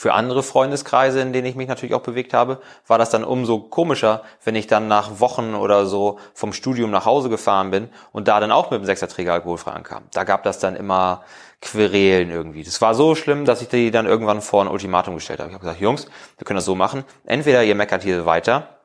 Für 0.00 0.14
andere 0.14 0.42
Freundeskreise, 0.42 1.20
in 1.20 1.34
denen 1.34 1.46
ich 1.46 1.56
mich 1.56 1.68
natürlich 1.68 1.94
auch 1.94 2.00
bewegt 2.00 2.32
habe, 2.32 2.62
war 2.86 2.96
das 2.96 3.10
dann 3.10 3.22
umso 3.22 3.60
komischer, 3.60 4.22
wenn 4.42 4.54
ich 4.54 4.66
dann 4.66 4.88
nach 4.88 5.20
Wochen 5.20 5.54
oder 5.54 5.84
so 5.84 6.18
vom 6.32 6.54
Studium 6.54 6.90
nach 6.90 7.04
Hause 7.04 7.28
gefahren 7.28 7.70
bin 7.70 7.90
und 8.10 8.26
da 8.26 8.40
dann 8.40 8.50
auch 8.50 8.70
mit 8.70 8.80
dem 8.80 8.86
Sechserträger 8.86 9.34
alkoholfrei 9.34 9.72
ankam. 9.72 10.04
Da 10.14 10.24
gab 10.24 10.42
das 10.42 10.58
dann 10.58 10.74
immer 10.74 11.22
Querelen 11.60 12.30
irgendwie. 12.30 12.64
Das 12.64 12.80
war 12.80 12.94
so 12.94 13.14
schlimm, 13.14 13.44
dass 13.44 13.60
ich 13.60 13.68
die 13.68 13.90
dann 13.90 14.06
irgendwann 14.06 14.40
vor 14.40 14.64
ein 14.64 14.68
Ultimatum 14.68 15.16
gestellt 15.16 15.38
habe. 15.38 15.50
Ich 15.50 15.54
habe 15.54 15.66
gesagt, 15.66 15.82
Jungs, 15.82 16.06
wir 16.38 16.46
können 16.46 16.56
das 16.56 16.64
so 16.64 16.74
machen. 16.74 17.04
Entweder 17.26 17.62
ihr 17.62 17.74
meckert 17.74 18.02
hier 18.02 18.24
weiter 18.24 18.80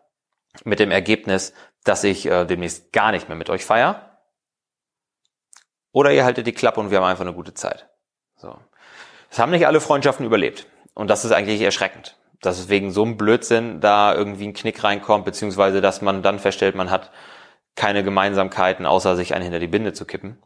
mit 0.65 0.79
dem 0.79 0.91
Ergebnis, 0.91 1.53
dass 1.85 2.03
ich 2.03 2.25
äh, 2.25 2.43
demnächst 2.43 2.91
gar 2.91 3.13
nicht 3.13 3.29
mehr 3.29 3.37
mit 3.37 3.49
euch 3.49 3.63
feier, 3.63 4.19
oder 5.93 6.11
ihr 6.11 6.25
haltet 6.25 6.45
die 6.45 6.51
Klappe 6.51 6.81
und 6.81 6.91
wir 6.91 6.97
haben 6.97 7.05
einfach 7.05 7.23
eine 7.23 7.33
gute 7.33 7.53
Zeit. 7.53 7.87
So. 8.35 8.57
Es 9.31 9.39
haben 9.39 9.51
nicht 9.51 9.65
alle 9.65 9.79
Freundschaften 9.79 10.25
überlebt. 10.25 10.67
Und 10.95 11.09
das 11.09 11.25
ist 11.25 11.31
eigentlich 11.31 11.61
erschreckend, 11.61 12.17
dass 12.41 12.57
es 12.57 12.69
wegen 12.69 12.91
so 12.91 13.03
einem 13.03 13.17
Blödsinn 13.17 13.81
da 13.81 14.15
irgendwie 14.15 14.47
ein 14.47 14.53
Knick 14.53 14.83
reinkommt, 14.83 15.25
beziehungsweise 15.25 15.81
dass 15.81 16.01
man 16.01 16.23
dann 16.23 16.39
feststellt, 16.39 16.75
man 16.75 16.89
hat 16.89 17.11
keine 17.75 18.03
Gemeinsamkeiten, 18.03 18.85
außer 18.85 19.15
sich 19.15 19.35
einen 19.35 19.43
hinter 19.43 19.59
die 19.59 19.67
Binde 19.67 19.93
zu 19.93 20.05
kippen. 20.05 20.41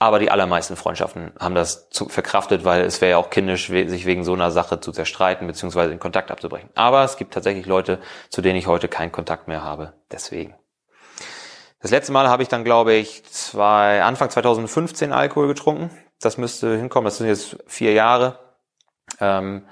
Aber 0.00 0.20
die 0.20 0.30
allermeisten 0.30 0.76
Freundschaften 0.76 1.32
haben 1.40 1.56
das 1.56 1.90
zu, 1.90 2.08
verkraftet, 2.08 2.64
weil 2.64 2.82
es 2.82 3.00
wäre 3.00 3.10
ja 3.10 3.16
auch 3.16 3.30
kindisch, 3.30 3.66
sich 3.66 4.06
wegen 4.06 4.22
so 4.22 4.32
einer 4.32 4.52
Sache 4.52 4.78
zu 4.78 4.92
zerstreiten, 4.92 5.48
beziehungsweise 5.48 5.90
den 5.90 5.98
Kontakt 5.98 6.30
abzubrechen. 6.30 6.70
Aber 6.76 7.02
es 7.02 7.16
gibt 7.16 7.34
tatsächlich 7.34 7.66
Leute, 7.66 7.98
zu 8.28 8.40
denen 8.40 8.56
ich 8.56 8.68
heute 8.68 8.86
keinen 8.86 9.10
Kontakt 9.10 9.48
mehr 9.48 9.64
habe. 9.64 9.94
Deswegen. 10.12 10.54
Das 11.80 11.90
letzte 11.90 12.12
Mal 12.12 12.28
habe 12.28 12.44
ich 12.44 12.48
dann, 12.48 12.62
glaube 12.62 12.94
ich, 12.94 13.24
zwei, 13.24 14.02
Anfang 14.02 14.30
2015 14.30 15.12
Alkohol 15.12 15.48
getrunken. 15.48 15.90
Das 16.20 16.38
müsste 16.38 16.76
hinkommen. 16.76 17.06
Das 17.06 17.18
sind 17.18 17.26
jetzt 17.26 17.56
vier 17.66 17.92
Jahre. 17.92 18.38
Ähm, 19.20 19.64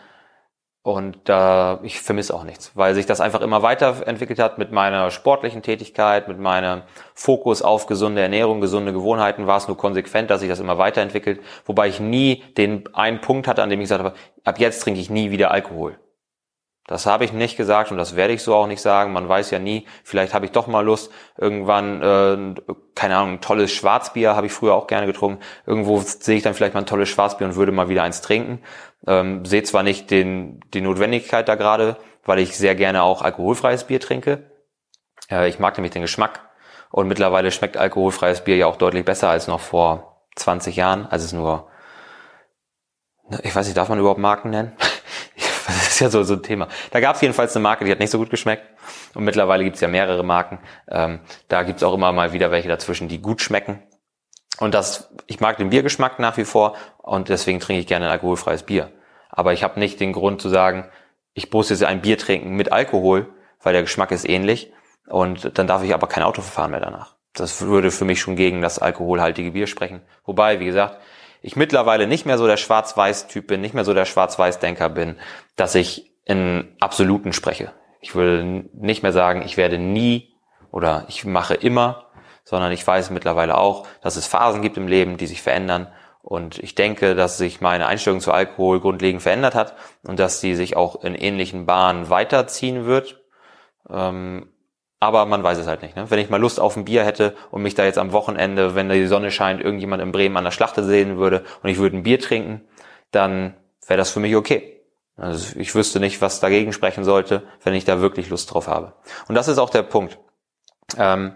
und 0.87 1.19
da 1.25 1.81
ich 1.83 2.01
vermisse 2.01 2.33
auch 2.33 2.45
nichts, 2.45 2.71
weil 2.77 2.95
sich 2.95 3.07
das 3.07 3.21
einfach 3.21 3.41
immer 3.41 3.61
weiterentwickelt 3.63 4.39
hat 4.39 4.57
mit 4.57 4.71
meiner 4.71 5.11
sportlichen 5.11 5.61
Tätigkeit, 5.61 6.29
mit 6.29 6.39
meinem 6.39 6.83
Fokus 7.13 7.61
auf 7.61 7.87
gesunde 7.87 8.23
Ernährung, 8.23 8.61
gesunde 8.61 8.93
Gewohnheiten, 8.93 9.49
war 9.49 9.57
es 9.57 9.67
nur 9.67 9.77
konsequent, 9.77 10.31
dass 10.31 10.43
sich 10.43 10.49
das 10.49 10.61
immer 10.61 10.79
weiterentwickelt, 10.79 11.41
wobei 11.65 11.89
ich 11.89 11.99
nie 11.99 12.45
den 12.57 12.89
einen 12.95 13.21
Punkt 13.21 13.49
hatte, 13.49 13.65
an 13.65 13.71
dem 13.71 13.81
ich 13.81 13.87
gesagt 13.87 14.05
habe, 14.05 14.15
ab 14.45 14.61
jetzt 14.61 14.81
trinke 14.81 15.01
ich 15.01 15.11
nie 15.11 15.33
wieder 15.33 15.51
Alkohol. 15.51 15.99
Das 16.87 17.05
habe 17.05 17.25
ich 17.25 17.33
nicht 17.33 17.57
gesagt 17.57 17.91
und 17.91 17.97
das 17.97 18.15
werde 18.15 18.33
ich 18.33 18.43
so 18.43 18.55
auch 18.55 18.69
nicht 18.69 18.81
sagen. 18.81 19.13
Man 19.13 19.29
weiß 19.29 19.51
ja 19.51 19.59
nie, 19.59 19.87
vielleicht 20.05 20.35
habe 20.35 20.47
ich 20.47 20.53
doch 20.53 20.69
mal 20.69 20.85
Lust, 20.85 21.11
irgendwann, 21.37 22.01
äh, 22.01 22.75
keine 22.95 23.17
Ahnung, 23.17 23.35
ein 23.35 23.41
tolles 23.41 23.73
Schwarzbier 23.73 24.37
habe 24.37 24.47
ich 24.47 24.53
früher 24.53 24.75
auch 24.75 24.87
gerne 24.87 25.07
getrunken. 25.07 25.43
Irgendwo 25.67 26.01
sehe 26.01 26.37
ich 26.37 26.45
dann 26.45 26.55
vielleicht 26.55 26.75
mal 26.75 26.81
ein 26.81 26.87
tolles 26.87 27.09
Schwarzbier 27.09 27.49
und 27.49 27.57
würde 27.57 27.73
mal 27.73 27.89
wieder 27.89 28.05
eins 28.05 28.21
trinken. 28.21 28.63
Ähm, 29.07 29.45
sehe 29.45 29.65
zwar 29.65 29.83
nicht 29.83 30.11
den, 30.13 30.61
die 30.75 30.81
Notwendigkeit 30.81 31.49
da 31.49 31.57
gerade, 31.57 31.97
weil 32.25 32.39
ich 32.39 32.57
sehr 32.57 32.77
gerne 32.77 33.03
auch 33.03 33.23
alkoholfreies 33.23 33.85
Bier 33.85 33.99
trinke. 33.99 34.51
Äh, 35.29 35.49
ich 35.49 35.59
mag 35.59 35.77
nämlich 35.77 35.93
den 35.93 36.03
Geschmack 36.03 36.41
und 36.91 37.09
mittlerweile 37.09 37.51
schmeckt 37.51 37.77
alkoholfreies 37.77 38.43
Bier 38.43 38.57
ja 38.57 38.67
auch 38.67 38.77
deutlich 38.77 39.05
besser 39.05 39.29
als 39.29 39.49
noch 39.49 39.61
vor 39.61 40.23
20 40.37 40.77
Jahren, 40.77 41.07
als 41.07 41.25
es 41.25 41.33
nur, 41.33 41.69
ich 43.43 43.55
weiß 43.57 43.67
nicht, 43.67 43.77
darf 43.77 43.89
man 43.89 43.99
überhaupt 43.99 44.21
Marken 44.21 44.51
nennen? 44.51 44.73
Das 45.77 45.89
ist 45.89 46.01
ja 46.01 46.11
so, 46.11 46.23
so 46.23 46.35
ein 46.35 46.43
Thema. 46.43 46.69
Da 46.91 47.01
gab 47.01 47.17
es 47.17 47.23
jedenfalls 47.23 47.55
eine 47.57 47.63
Marke, 47.63 47.85
die 47.85 47.91
hat 47.91 47.99
nicht 47.99 48.11
so 48.11 48.19
gut 48.19 48.31
geschmeckt. 48.31 48.65
Und 49.15 49.25
mittlerweile 49.25 49.65
gibt 49.65 49.77
es 49.77 49.81
ja 49.81 49.89
mehrere 49.89 50.23
Marken. 50.23 50.61
Ähm, 50.89 51.21
da 51.49 51.65
gibt 51.65 51.79
es 51.79 51.83
auch 51.83 51.95
immer 51.95 52.13
mal 52.13 52.33
wieder 52.33 52.51
welche 52.51 52.69
dazwischen, 52.69 53.09
die 53.09 53.21
gut 53.21 53.41
schmecken. 53.41 53.83
Und 54.59 54.75
das, 54.75 55.11
ich 55.27 55.41
mag 55.41 55.57
den 55.59 55.71
Biergeschmack 55.71 56.19
nach 56.19 56.37
wie 56.37 56.45
vor 56.45 56.77
und 56.99 57.29
deswegen 57.29 57.61
trinke 57.61 57.81
ich 57.81 57.87
gerne 57.87 58.07
ein 58.07 58.13
alkoholfreies 58.13 58.63
Bier. 58.63 58.91
Aber 59.29 59.53
ich 59.53 59.63
habe 59.63 59.79
nicht 59.79 60.01
den 60.01 60.13
Grund 60.13 60.41
zu 60.41 60.49
sagen, 60.49 60.89
ich 61.35 61.53
muss 61.53 61.69
jetzt 61.69 61.85
ein 61.85 62.01
Bier 62.01 62.17
trinken 62.17 62.55
mit 62.55 62.73
Alkohol, 62.73 63.35
weil 63.63 63.75
der 63.75 63.83
Geschmack 63.83 64.13
ist 64.13 64.27
ähnlich 64.27 64.73
und 65.09 65.59
dann 65.59 65.67
darf 65.67 65.83
ich 65.83 65.93
aber 65.93 66.07
kein 66.07 66.23
Auto 66.23 66.41
verfahren 66.41 66.71
mehr 66.71 66.81
danach. 66.81 67.17
Das 67.35 67.61
würde 67.61 67.91
für 67.91 68.07
mich 68.07 68.21
schon 68.21 68.37
gegen 68.37 68.63
das 68.63 68.79
alkoholhaltige 68.79 69.51
Bier 69.51 69.67
sprechen. 69.67 70.01
Wobei, 70.25 70.59
wie 70.59 70.65
gesagt, 70.65 70.99
ich 71.47 71.55
mittlerweile 71.55 72.09
nicht 72.09 72.27
mehr 72.27 72.39
so 72.39 72.49
der 72.49 72.57
Schwarz-Weiß-Typ 72.57 73.47
bin, 73.47 73.61
nicht 73.61 73.73
mehr 73.73 73.85
so 73.85 73.95
der 73.95 74.05
Schwarz-Weiß-Denker 74.05 74.89
bin, 74.89 75.17
dass 75.55 75.77
ich 75.77 76.11
in 76.25 76.77
Absoluten 76.81 77.33
spreche. 77.33 77.73
Ich 78.01 78.17
würde 78.17 78.65
nicht 78.73 79.05
mehr 79.05 79.13
sagen, 79.13 79.43
ich 79.47 79.57
werde 79.57 79.79
nie 79.79 80.35
oder 80.73 81.05
ich 81.09 81.25
mache 81.25 81.55
immer, 81.55 82.07
sondern 82.43 82.73
ich 82.73 82.85
weiß 82.85 83.11
mittlerweile 83.11 83.57
auch, 83.59 83.87
dass 84.03 84.17
es 84.17 84.27
Phasen 84.27 84.61
gibt 84.61 84.77
im 84.77 84.89
Leben, 84.89 85.19
die 85.19 85.29
sich 85.29 85.41
verändern. 85.41 85.87
Und 86.21 86.59
ich 86.59 86.75
denke, 86.75 87.15
dass 87.15 87.39
sich 87.39 87.61
meine 87.61 87.87
Einstellung 87.87 88.19
zu 88.19 88.33
Alkohol 88.33 88.81
grundlegend 88.81 89.23
verändert 89.23 89.55
hat 89.55 89.77
und 90.03 90.19
dass 90.19 90.41
die 90.41 90.57
sich 90.57 90.77
auch 90.77 91.05
in 91.05 91.15
ähnlichen 91.15 91.65
Bahnen 91.65 92.11
weiterziehen 92.11 92.87
wird. 92.87 93.21
Ähm, 93.89 94.49
Aber 94.99 95.27
man 95.27 95.43
weiß 95.43 95.59
es 95.59 95.67
halt 95.67 95.83
nicht. 95.83 95.95
Ne? 95.97 96.11
Wenn 96.11 96.19
ich 96.19 96.31
mal 96.31 96.41
Lust 96.41 96.59
auf 96.59 96.77
ein 96.77 96.87
Bier 96.87 97.05
hätte 97.05 97.37
und 97.51 97.63
mich 97.63 97.75
da 97.75 97.85
jetzt 97.85 97.99
am 97.99 98.13
Wochenende, 98.13 98.75
wenn 98.75 98.89
die 98.89 99.07
Sonne 99.07 99.31
scheint, 99.31 99.61
irgendjemand 99.61 100.03
in 100.03 100.13
Bremen 100.13 100.37
an 100.37 100.45
der 100.45 100.51
Schlachte 100.51 100.85
sehen 100.85 101.19
würde 101.19 101.45
und 101.63 101.69
ich 101.69 101.79
würde 101.79 101.97
ein 101.97 102.03
Bier 102.03 102.19
trinken, 102.19 102.63
dann 103.11 103.55
wäre 103.87 103.99
das 103.99 104.11
für 104.11 104.21
mich 104.21 104.35
okay. 104.37 104.83
Also 105.17 105.59
ich 105.59 105.75
wüsste 105.75 106.01
nicht, 106.01 106.21
was 106.21 106.41
dagegen 106.41 106.73
sprechen 106.73 107.05
sollte, 107.05 107.47
wenn 107.63 107.75
ich 107.75 107.85
da 107.85 108.01
wirklich 108.01 108.29
Lust 108.29 108.53
drauf 108.53 108.69
habe. 108.69 108.95
Und 109.29 109.35
das 109.35 109.49
ist 109.49 109.59
auch 109.59 109.71
der 109.71 109.83
Punkt. 109.83 110.19
Ähm, 110.97 111.35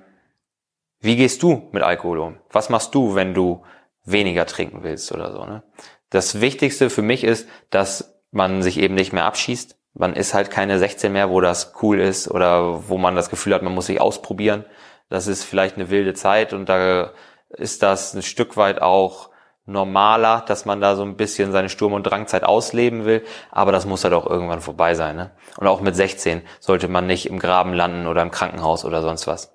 wie 1.00 1.16
gehst 1.16 1.42
du 1.42 1.68
mit 1.72 1.82
Alkohol 1.82 2.18
um? 2.18 2.38
Was 2.50 2.68
machst 2.68 2.94
du, 2.94 3.14
wenn 3.14 3.32
du 3.32 3.62
weniger 4.04 4.46
trinken 4.46 4.82
willst 4.82 5.12
oder 5.12 5.32
so? 5.32 5.44
Ne? 5.44 5.62
Das 6.10 6.40
Wichtigste 6.40 6.90
für 6.90 7.02
mich 7.02 7.24
ist, 7.24 7.48
dass 7.70 8.20
man 8.30 8.62
sich 8.62 8.78
eben 8.78 8.94
nicht 8.94 9.12
mehr 9.12 9.24
abschießt. 9.24 9.76
Man 9.94 10.14
ist 10.14 10.35
halt 10.35 10.50
keine 10.50 10.79
16 10.79 11.12
mehr, 11.12 11.31
wo 11.31 11.40
das 11.40 11.74
cool 11.83 11.98
ist 12.00 12.31
oder 12.31 12.88
wo 12.88 12.96
man 12.96 13.16
das 13.16 13.31
Gefühl 13.31 13.55
hat, 13.55 13.62
man 13.62 13.74
muss 13.74 13.87
sich 13.87 14.00
ausprobieren. 14.00 14.64
Das 15.09 15.26
ist 15.26 15.44
vielleicht 15.44 15.76
eine 15.76 15.90
wilde 15.90 16.14
Zeit 16.14 16.53
und 16.53 16.68
da 16.68 17.12
ist 17.48 17.83
das 17.83 18.14
ein 18.14 18.22
Stück 18.22 18.57
weit 18.57 18.81
auch 18.81 19.31
normaler, 19.66 20.42
dass 20.46 20.64
man 20.64 20.81
da 20.81 20.96
so 20.96 21.03
ein 21.03 21.16
bisschen 21.16 21.53
seine 21.53 21.68
Sturm- 21.68 21.92
und 21.92 22.05
Drangzeit 22.05 22.44
ausleben 22.44 23.05
will, 23.05 23.24
aber 23.50 23.72
das 23.72 23.87
muss 23.87 24.05
halt 24.05 24.14
auch 24.14 24.26
irgendwann 24.26 24.61
vorbei 24.61 24.94
sein. 24.94 25.16
Ne? 25.16 25.31
Und 25.57 25.66
auch 25.66 25.81
mit 25.81 25.96
16 25.96 26.42
sollte 26.59 26.88
man 26.88 27.07
nicht 27.07 27.26
im 27.26 27.38
Graben 27.38 27.72
landen 27.72 28.07
oder 28.07 28.22
im 28.22 28.31
Krankenhaus 28.31 28.85
oder 28.85 29.03
sonst 29.03 29.26
was. 29.26 29.55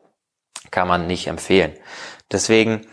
Kann 0.72 0.88
man 0.88 1.08
nicht 1.08 1.28
empfehlen. 1.28 1.74
Deswegen 2.32 2.88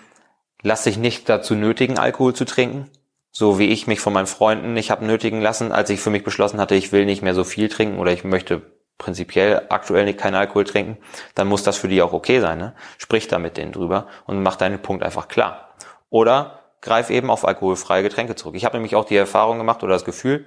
lass 0.63 0.85
dich 0.85 0.99
nicht 0.99 1.29
dazu 1.29 1.55
nötigen, 1.55 1.99
Alkohol 1.99 2.35
zu 2.35 2.45
trinken. 2.45 2.91
So 3.35 3.59
wie 3.59 3.69
ich 3.69 3.87
mich 3.87 4.01
von 4.01 4.13
meinen 4.13 4.27
Freunden 4.27 4.75
nicht 4.75 4.91
habe 4.91 5.07
nötigen 5.07 5.41
lassen, 5.41 5.73
als 5.73 5.89
ich 5.89 6.01
für 6.01 6.11
mich 6.11 6.23
beschlossen 6.23 6.61
hatte, 6.61 6.75
ich 6.75 6.93
will 6.93 7.07
nicht 7.07 7.23
mehr 7.23 7.35
so 7.35 7.45
viel 7.45 7.71
trinken 7.71 7.99
oder 7.99 8.13
ich 8.13 8.25
möchte 8.25 8.61
prinzipiell 8.99 9.67
aktuell 9.71 10.05
nicht 10.05 10.19
keinen 10.19 10.35
Alkohol 10.35 10.65
trinken, 10.65 10.99
dann 11.35 11.49
muss 11.49 11.63
das 11.63 11.79
für 11.79 11.89
die 11.89 12.03
auch 12.03 12.13
okay 12.13 12.41
sein. 12.41 12.59
Ne? 12.59 12.75
Sprich 12.99 13.29
da 13.29 13.39
mit 13.39 13.57
denen 13.57 13.73
drüber 13.73 14.07
und 14.27 14.43
mach 14.43 14.57
deinen 14.57 14.83
Punkt 14.83 15.03
einfach 15.03 15.29
klar. 15.29 15.71
Oder 16.11 16.61
greif 16.83 17.09
eben 17.09 17.31
auf 17.31 17.47
alkoholfreie 17.47 18.03
Getränke 18.03 18.35
zurück. 18.35 18.55
Ich 18.55 18.67
habe 18.67 18.77
nämlich 18.77 18.95
auch 18.95 19.07
die 19.07 19.17
Erfahrung 19.17 19.57
gemacht 19.57 19.83
oder 19.83 19.95
das 19.95 20.05
Gefühl, 20.05 20.47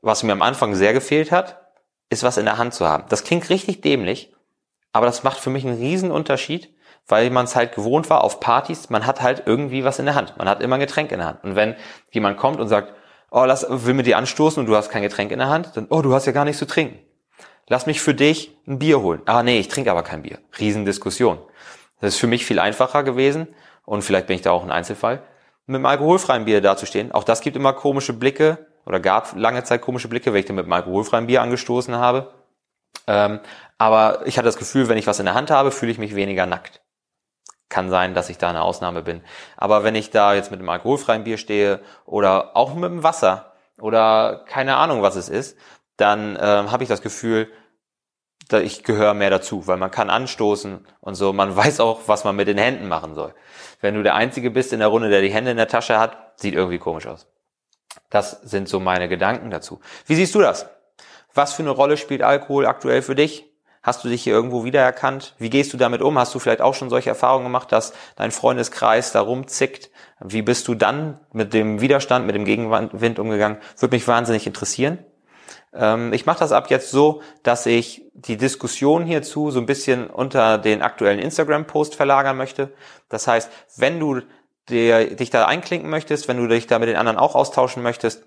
was 0.00 0.22
mir 0.22 0.32
am 0.32 0.42
Anfang 0.42 0.74
sehr 0.74 0.94
gefehlt 0.94 1.30
hat, 1.30 1.60
ist 2.08 2.22
was 2.22 2.38
in 2.38 2.46
der 2.46 2.56
Hand 2.56 2.72
zu 2.72 2.86
haben. 2.86 3.04
Das 3.10 3.24
klingt 3.24 3.50
richtig 3.50 3.82
dämlich, 3.82 4.32
aber 4.92 5.04
das 5.04 5.22
macht 5.22 5.38
für 5.38 5.50
mich 5.50 5.66
einen 5.66 5.78
riesen 5.78 6.10
Unterschied, 6.10 6.74
weil 7.08 7.30
man 7.30 7.44
es 7.44 7.54
halt 7.54 7.74
gewohnt 7.74 8.10
war 8.10 8.24
auf 8.24 8.40
Partys, 8.40 8.90
man 8.90 9.06
hat 9.06 9.22
halt 9.22 9.44
irgendwie 9.46 9.84
was 9.84 9.98
in 9.98 10.06
der 10.06 10.14
Hand. 10.14 10.36
Man 10.38 10.48
hat 10.48 10.60
immer 10.60 10.76
ein 10.76 10.80
Getränk 10.80 11.12
in 11.12 11.18
der 11.18 11.28
Hand. 11.28 11.44
Und 11.44 11.56
wenn 11.56 11.76
jemand 12.10 12.36
kommt 12.36 12.60
und 12.60 12.68
sagt, 12.68 12.92
oh, 13.30 13.44
lass, 13.44 13.66
will 13.68 13.94
mir 13.94 14.02
die 14.02 14.14
anstoßen 14.14 14.60
und 14.60 14.66
du 14.66 14.76
hast 14.76 14.90
kein 14.90 15.02
Getränk 15.02 15.30
in 15.30 15.38
der 15.38 15.48
Hand, 15.48 15.76
dann, 15.76 15.86
oh, 15.90 16.02
du 16.02 16.14
hast 16.14 16.26
ja 16.26 16.32
gar 16.32 16.44
nichts 16.44 16.58
zu 16.58 16.66
trinken. 16.66 16.98
Lass 17.68 17.86
mich 17.86 18.00
für 18.00 18.14
dich 18.14 18.56
ein 18.66 18.78
Bier 18.78 19.00
holen. 19.00 19.22
Ah, 19.26 19.42
nee, 19.42 19.58
ich 19.58 19.68
trinke 19.68 19.90
aber 19.90 20.02
kein 20.02 20.22
Bier. 20.22 20.38
Riesendiskussion. 20.58 21.38
Das 22.00 22.14
ist 22.14 22.20
für 22.20 22.26
mich 22.26 22.44
viel 22.44 22.58
einfacher 22.58 23.02
gewesen 23.02 23.48
und 23.84 24.02
vielleicht 24.02 24.26
bin 24.26 24.36
ich 24.36 24.42
da 24.42 24.50
auch 24.50 24.62
ein 24.62 24.70
Einzelfall, 24.70 25.22
mit 25.66 25.76
einem 25.76 25.86
alkoholfreien 25.86 26.44
Bier 26.44 26.60
dazustehen. 26.60 27.12
Auch 27.12 27.24
das 27.24 27.40
gibt 27.40 27.56
immer 27.56 27.72
komische 27.72 28.12
Blicke 28.12 28.66
oder 28.84 29.00
gab 29.00 29.34
lange 29.34 29.64
Zeit 29.64 29.80
komische 29.80 30.08
Blicke, 30.08 30.32
wenn 30.32 30.40
ich 30.40 30.46
dann 30.46 30.56
mit 30.56 30.64
einem 30.64 30.72
alkoholfreien 30.72 31.26
Bier 31.26 31.42
angestoßen 31.42 31.96
habe. 31.96 32.32
Ähm, 33.08 33.40
aber 33.78 34.26
ich 34.26 34.38
hatte 34.38 34.46
das 34.46 34.56
Gefühl, 34.56 34.88
wenn 34.88 34.98
ich 34.98 35.06
was 35.06 35.18
in 35.18 35.26
der 35.26 35.34
Hand 35.34 35.50
habe, 35.50 35.70
fühle 35.70 35.90
ich 35.90 35.98
mich 35.98 36.14
weniger 36.14 36.46
nackt. 36.46 36.80
Kann 37.68 37.90
sein, 37.90 38.14
dass 38.14 38.30
ich 38.30 38.38
da 38.38 38.48
eine 38.48 38.62
Ausnahme 38.62 39.02
bin. 39.02 39.22
Aber 39.56 39.82
wenn 39.82 39.94
ich 39.94 40.10
da 40.10 40.34
jetzt 40.34 40.50
mit 40.50 40.60
einem 40.60 40.68
alkoholfreien 40.68 41.24
Bier 41.24 41.36
stehe 41.36 41.80
oder 42.04 42.56
auch 42.56 42.74
mit 42.74 42.90
dem 42.90 43.02
Wasser 43.02 43.52
oder 43.80 44.44
keine 44.46 44.76
Ahnung, 44.76 45.02
was 45.02 45.16
es 45.16 45.28
ist, 45.28 45.58
dann 45.96 46.38
ähm, 46.40 46.70
habe 46.70 46.82
ich 46.82 46.88
das 46.88 47.02
Gefühl, 47.02 47.50
ich 48.62 48.84
gehöre 48.84 49.14
mehr 49.14 49.30
dazu, 49.30 49.66
weil 49.66 49.76
man 49.76 49.90
kann 49.90 50.10
anstoßen 50.10 50.86
und 51.00 51.14
so, 51.14 51.32
man 51.32 51.56
weiß 51.56 51.80
auch, 51.80 52.02
was 52.06 52.24
man 52.24 52.36
mit 52.36 52.48
den 52.48 52.58
Händen 52.58 52.88
machen 52.88 53.14
soll. 53.14 53.34
Wenn 53.80 53.94
du 53.94 54.02
der 54.02 54.14
Einzige 54.14 54.50
bist 54.50 54.72
in 54.72 54.78
der 54.78 54.88
Runde, 54.88 55.10
der 55.10 55.20
die 55.20 55.32
Hände 55.32 55.50
in 55.50 55.56
der 55.56 55.68
Tasche 55.68 55.98
hat, 55.98 56.34
sieht 56.36 56.54
irgendwie 56.54 56.78
komisch 56.78 57.06
aus. 57.06 57.26
Das 58.10 58.30
sind 58.42 58.68
so 58.68 58.78
meine 58.78 59.08
Gedanken 59.08 59.50
dazu. 59.50 59.80
Wie 60.06 60.14
siehst 60.14 60.34
du 60.34 60.40
das? 60.40 60.68
Was 61.34 61.54
für 61.54 61.62
eine 61.62 61.70
Rolle 61.70 61.96
spielt 61.96 62.22
Alkohol 62.22 62.66
aktuell 62.66 63.02
für 63.02 63.14
dich? 63.14 63.44
Hast 63.86 64.02
du 64.02 64.08
dich 64.08 64.24
hier 64.24 64.34
irgendwo 64.34 64.64
wiedererkannt? 64.64 65.36
Wie 65.38 65.48
gehst 65.48 65.72
du 65.72 65.76
damit 65.76 66.02
um? 66.02 66.18
Hast 66.18 66.34
du 66.34 66.40
vielleicht 66.40 66.60
auch 66.60 66.74
schon 66.74 66.90
solche 66.90 67.08
Erfahrungen 67.08 67.44
gemacht, 67.44 67.70
dass 67.70 67.92
dein 68.16 68.32
Freundeskreis 68.32 69.12
da 69.12 69.20
rumzickt? 69.20 69.90
Wie 70.18 70.42
bist 70.42 70.66
du 70.66 70.74
dann 70.74 71.20
mit 71.32 71.54
dem 71.54 71.80
Widerstand, 71.80 72.26
mit 72.26 72.34
dem 72.34 72.44
Gegenwind 72.44 73.20
umgegangen? 73.20 73.58
Würde 73.78 73.94
mich 73.94 74.08
wahnsinnig 74.08 74.44
interessieren. 74.44 74.98
Ähm, 75.72 76.12
ich 76.12 76.26
mache 76.26 76.40
das 76.40 76.50
ab 76.50 76.68
jetzt 76.68 76.90
so, 76.90 77.22
dass 77.44 77.64
ich 77.64 78.02
die 78.12 78.36
Diskussion 78.36 79.04
hierzu 79.04 79.52
so 79.52 79.60
ein 79.60 79.66
bisschen 79.66 80.10
unter 80.10 80.58
den 80.58 80.82
aktuellen 80.82 81.20
Instagram-Post 81.20 81.94
verlagern 81.94 82.36
möchte. 82.36 82.72
Das 83.08 83.28
heißt, 83.28 83.52
wenn 83.76 84.00
du 84.00 84.20
dich 84.68 85.30
da 85.30 85.44
einklinken 85.44 85.88
möchtest, 85.88 86.26
wenn 86.26 86.38
du 86.38 86.48
dich 86.48 86.66
da 86.66 86.80
mit 86.80 86.88
den 86.88 86.96
anderen 86.96 87.18
auch 87.20 87.36
austauschen 87.36 87.84
möchtest, 87.84 88.26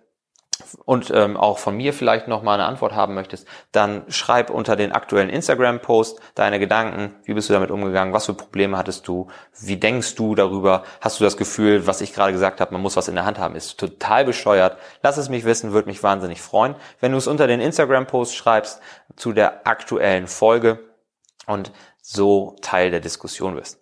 und 0.85 1.11
ähm, 1.11 1.37
auch 1.37 1.57
von 1.59 1.75
mir 1.75 1.93
vielleicht 1.93 2.27
nochmal 2.27 2.55
eine 2.55 2.67
Antwort 2.67 2.93
haben 2.93 3.13
möchtest, 3.13 3.47
dann 3.71 4.03
schreib 4.09 4.49
unter 4.49 4.75
den 4.75 4.91
aktuellen 4.91 5.29
Instagram-Post 5.29 6.19
deine 6.35 6.59
Gedanken. 6.59 7.15
Wie 7.23 7.33
bist 7.33 7.49
du 7.49 7.53
damit 7.53 7.71
umgegangen? 7.71 8.13
Was 8.13 8.25
für 8.25 8.33
Probleme 8.33 8.77
hattest 8.77 9.07
du? 9.07 9.27
Wie 9.59 9.77
denkst 9.77 10.15
du 10.15 10.35
darüber? 10.35 10.83
Hast 11.01 11.19
du 11.19 11.23
das 11.23 11.37
Gefühl, 11.37 11.87
was 11.87 12.01
ich 12.01 12.13
gerade 12.13 12.31
gesagt 12.31 12.61
habe, 12.61 12.73
man 12.73 12.81
muss 12.81 12.97
was 12.97 13.07
in 13.07 13.15
der 13.15 13.25
Hand 13.25 13.39
haben, 13.39 13.55
ist 13.55 13.79
total 13.79 14.25
bescheuert? 14.25 14.77
Lass 15.01 15.17
es 15.17 15.29
mich 15.29 15.45
wissen, 15.45 15.71
würde 15.71 15.87
mich 15.87 16.03
wahnsinnig 16.03 16.41
freuen. 16.41 16.75
Wenn 16.99 17.11
du 17.11 17.17
es 17.17 17.27
unter 17.27 17.47
den 17.47 17.61
Instagram-Post 17.61 18.35
schreibst 18.35 18.81
zu 19.15 19.33
der 19.33 19.67
aktuellen 19.67 20.27
Folge 20.27 20.79
und 21.45 21.71
so 22.01 22.55
Teil 22.61 22.91
der 22.91 22.99
Diskussion 22.99 23.55
wirst. 23.55 23.79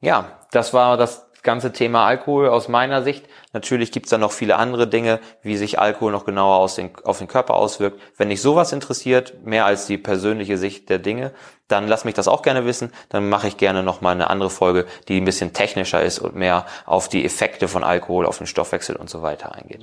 Ja, 0.00 0.40
das 0.52 0.74
war 0.74 0.96
das 0.96 1.25
ganze 1.46 1.72
Thema 1.72 2.04
Alkohol 2.04 2.50
aus 2.50 2.68
meiner 2.68 3.02
Sicht. 3.02 3.24
Natürlich 3.54 3.90
gibt's 3.90 4.10
da 4.10 4.18
noch 4.18 4.32
viele 4.32 4.56
andere 4.56 4.86
Dinge, 4.86 5.20
wie 5.40 5.56
sich 5.56 5.78
Alkohol 5.78 6.12
noch 6.12 6.26
genauer 6.26 6.56
aus 6.56 6.74
den, 6.74 6.90
auf 7.04 7.16
den 7.16 7.28
Körper 7.28 7.54
auswirkt. 7.54 7.98
Wenn 8.18 8.28
dich 8.28 8.42
sowas 8.42 8.72
interessiert, 8.72 9.46
mehr 9.46 9.64
als 9.64 9.86
die 9.86 9.96
persönliche 9.96 10.58
Sicht 10.58 10.90
der 10.90 10.98
Dinge, 10.98 11.32
dann 11.68 11.88
lass 11.88 12.04
mich 12.04 12.14
das 12.14 12.28
auch 12.28 12.42
gerne 12.42 12.66
wissen. 12.66 12.92
Dann 13.08 13.30
mache 13.30 13.48
ich 13.48 13.56
gerne 13.56 13.82
nochmal 13.82 14.12
eine 14.12 14.28
andere 14.28 14.50
Folge, 14.50 14.84
die 15.08 15.18
ein 15.18 15.24
bisschen 15.24 15.54
technischer 15.54 16.02
ist 16.02 16.18
und 16.18 16.36
mehr 16.36 16.66
auf 16.84 17.08
die 17.08 17.24
Effekte 17.24 17.68
von 17.68 17.82
Alkohol, 17.82 18.26
auf 18.26 18.38
den 18.38 18.46
Stoffwechsel 18.46 18.96
und 18.96 19.08
so 19.08 19.22
weiter 19.22 19.54
eingeht. 19.54 19.80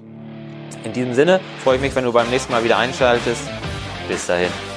In 0.84 0.94
diesem 0.94 1.16
Sinne 1.16 1.40
freue 1.64 1.78
ich 1.78 1.82
mich, 1.82 1.96
wenn 1.96 2.04
du 2.04 2.14
beim 2.14 2.30
nächsten 2.30 2.52
Mal 2.52 2.64
wieder 2.64 2.78
einschaltest. 2.78 3.50
Bis 4.08 4.28
dahin. 4.28 4.73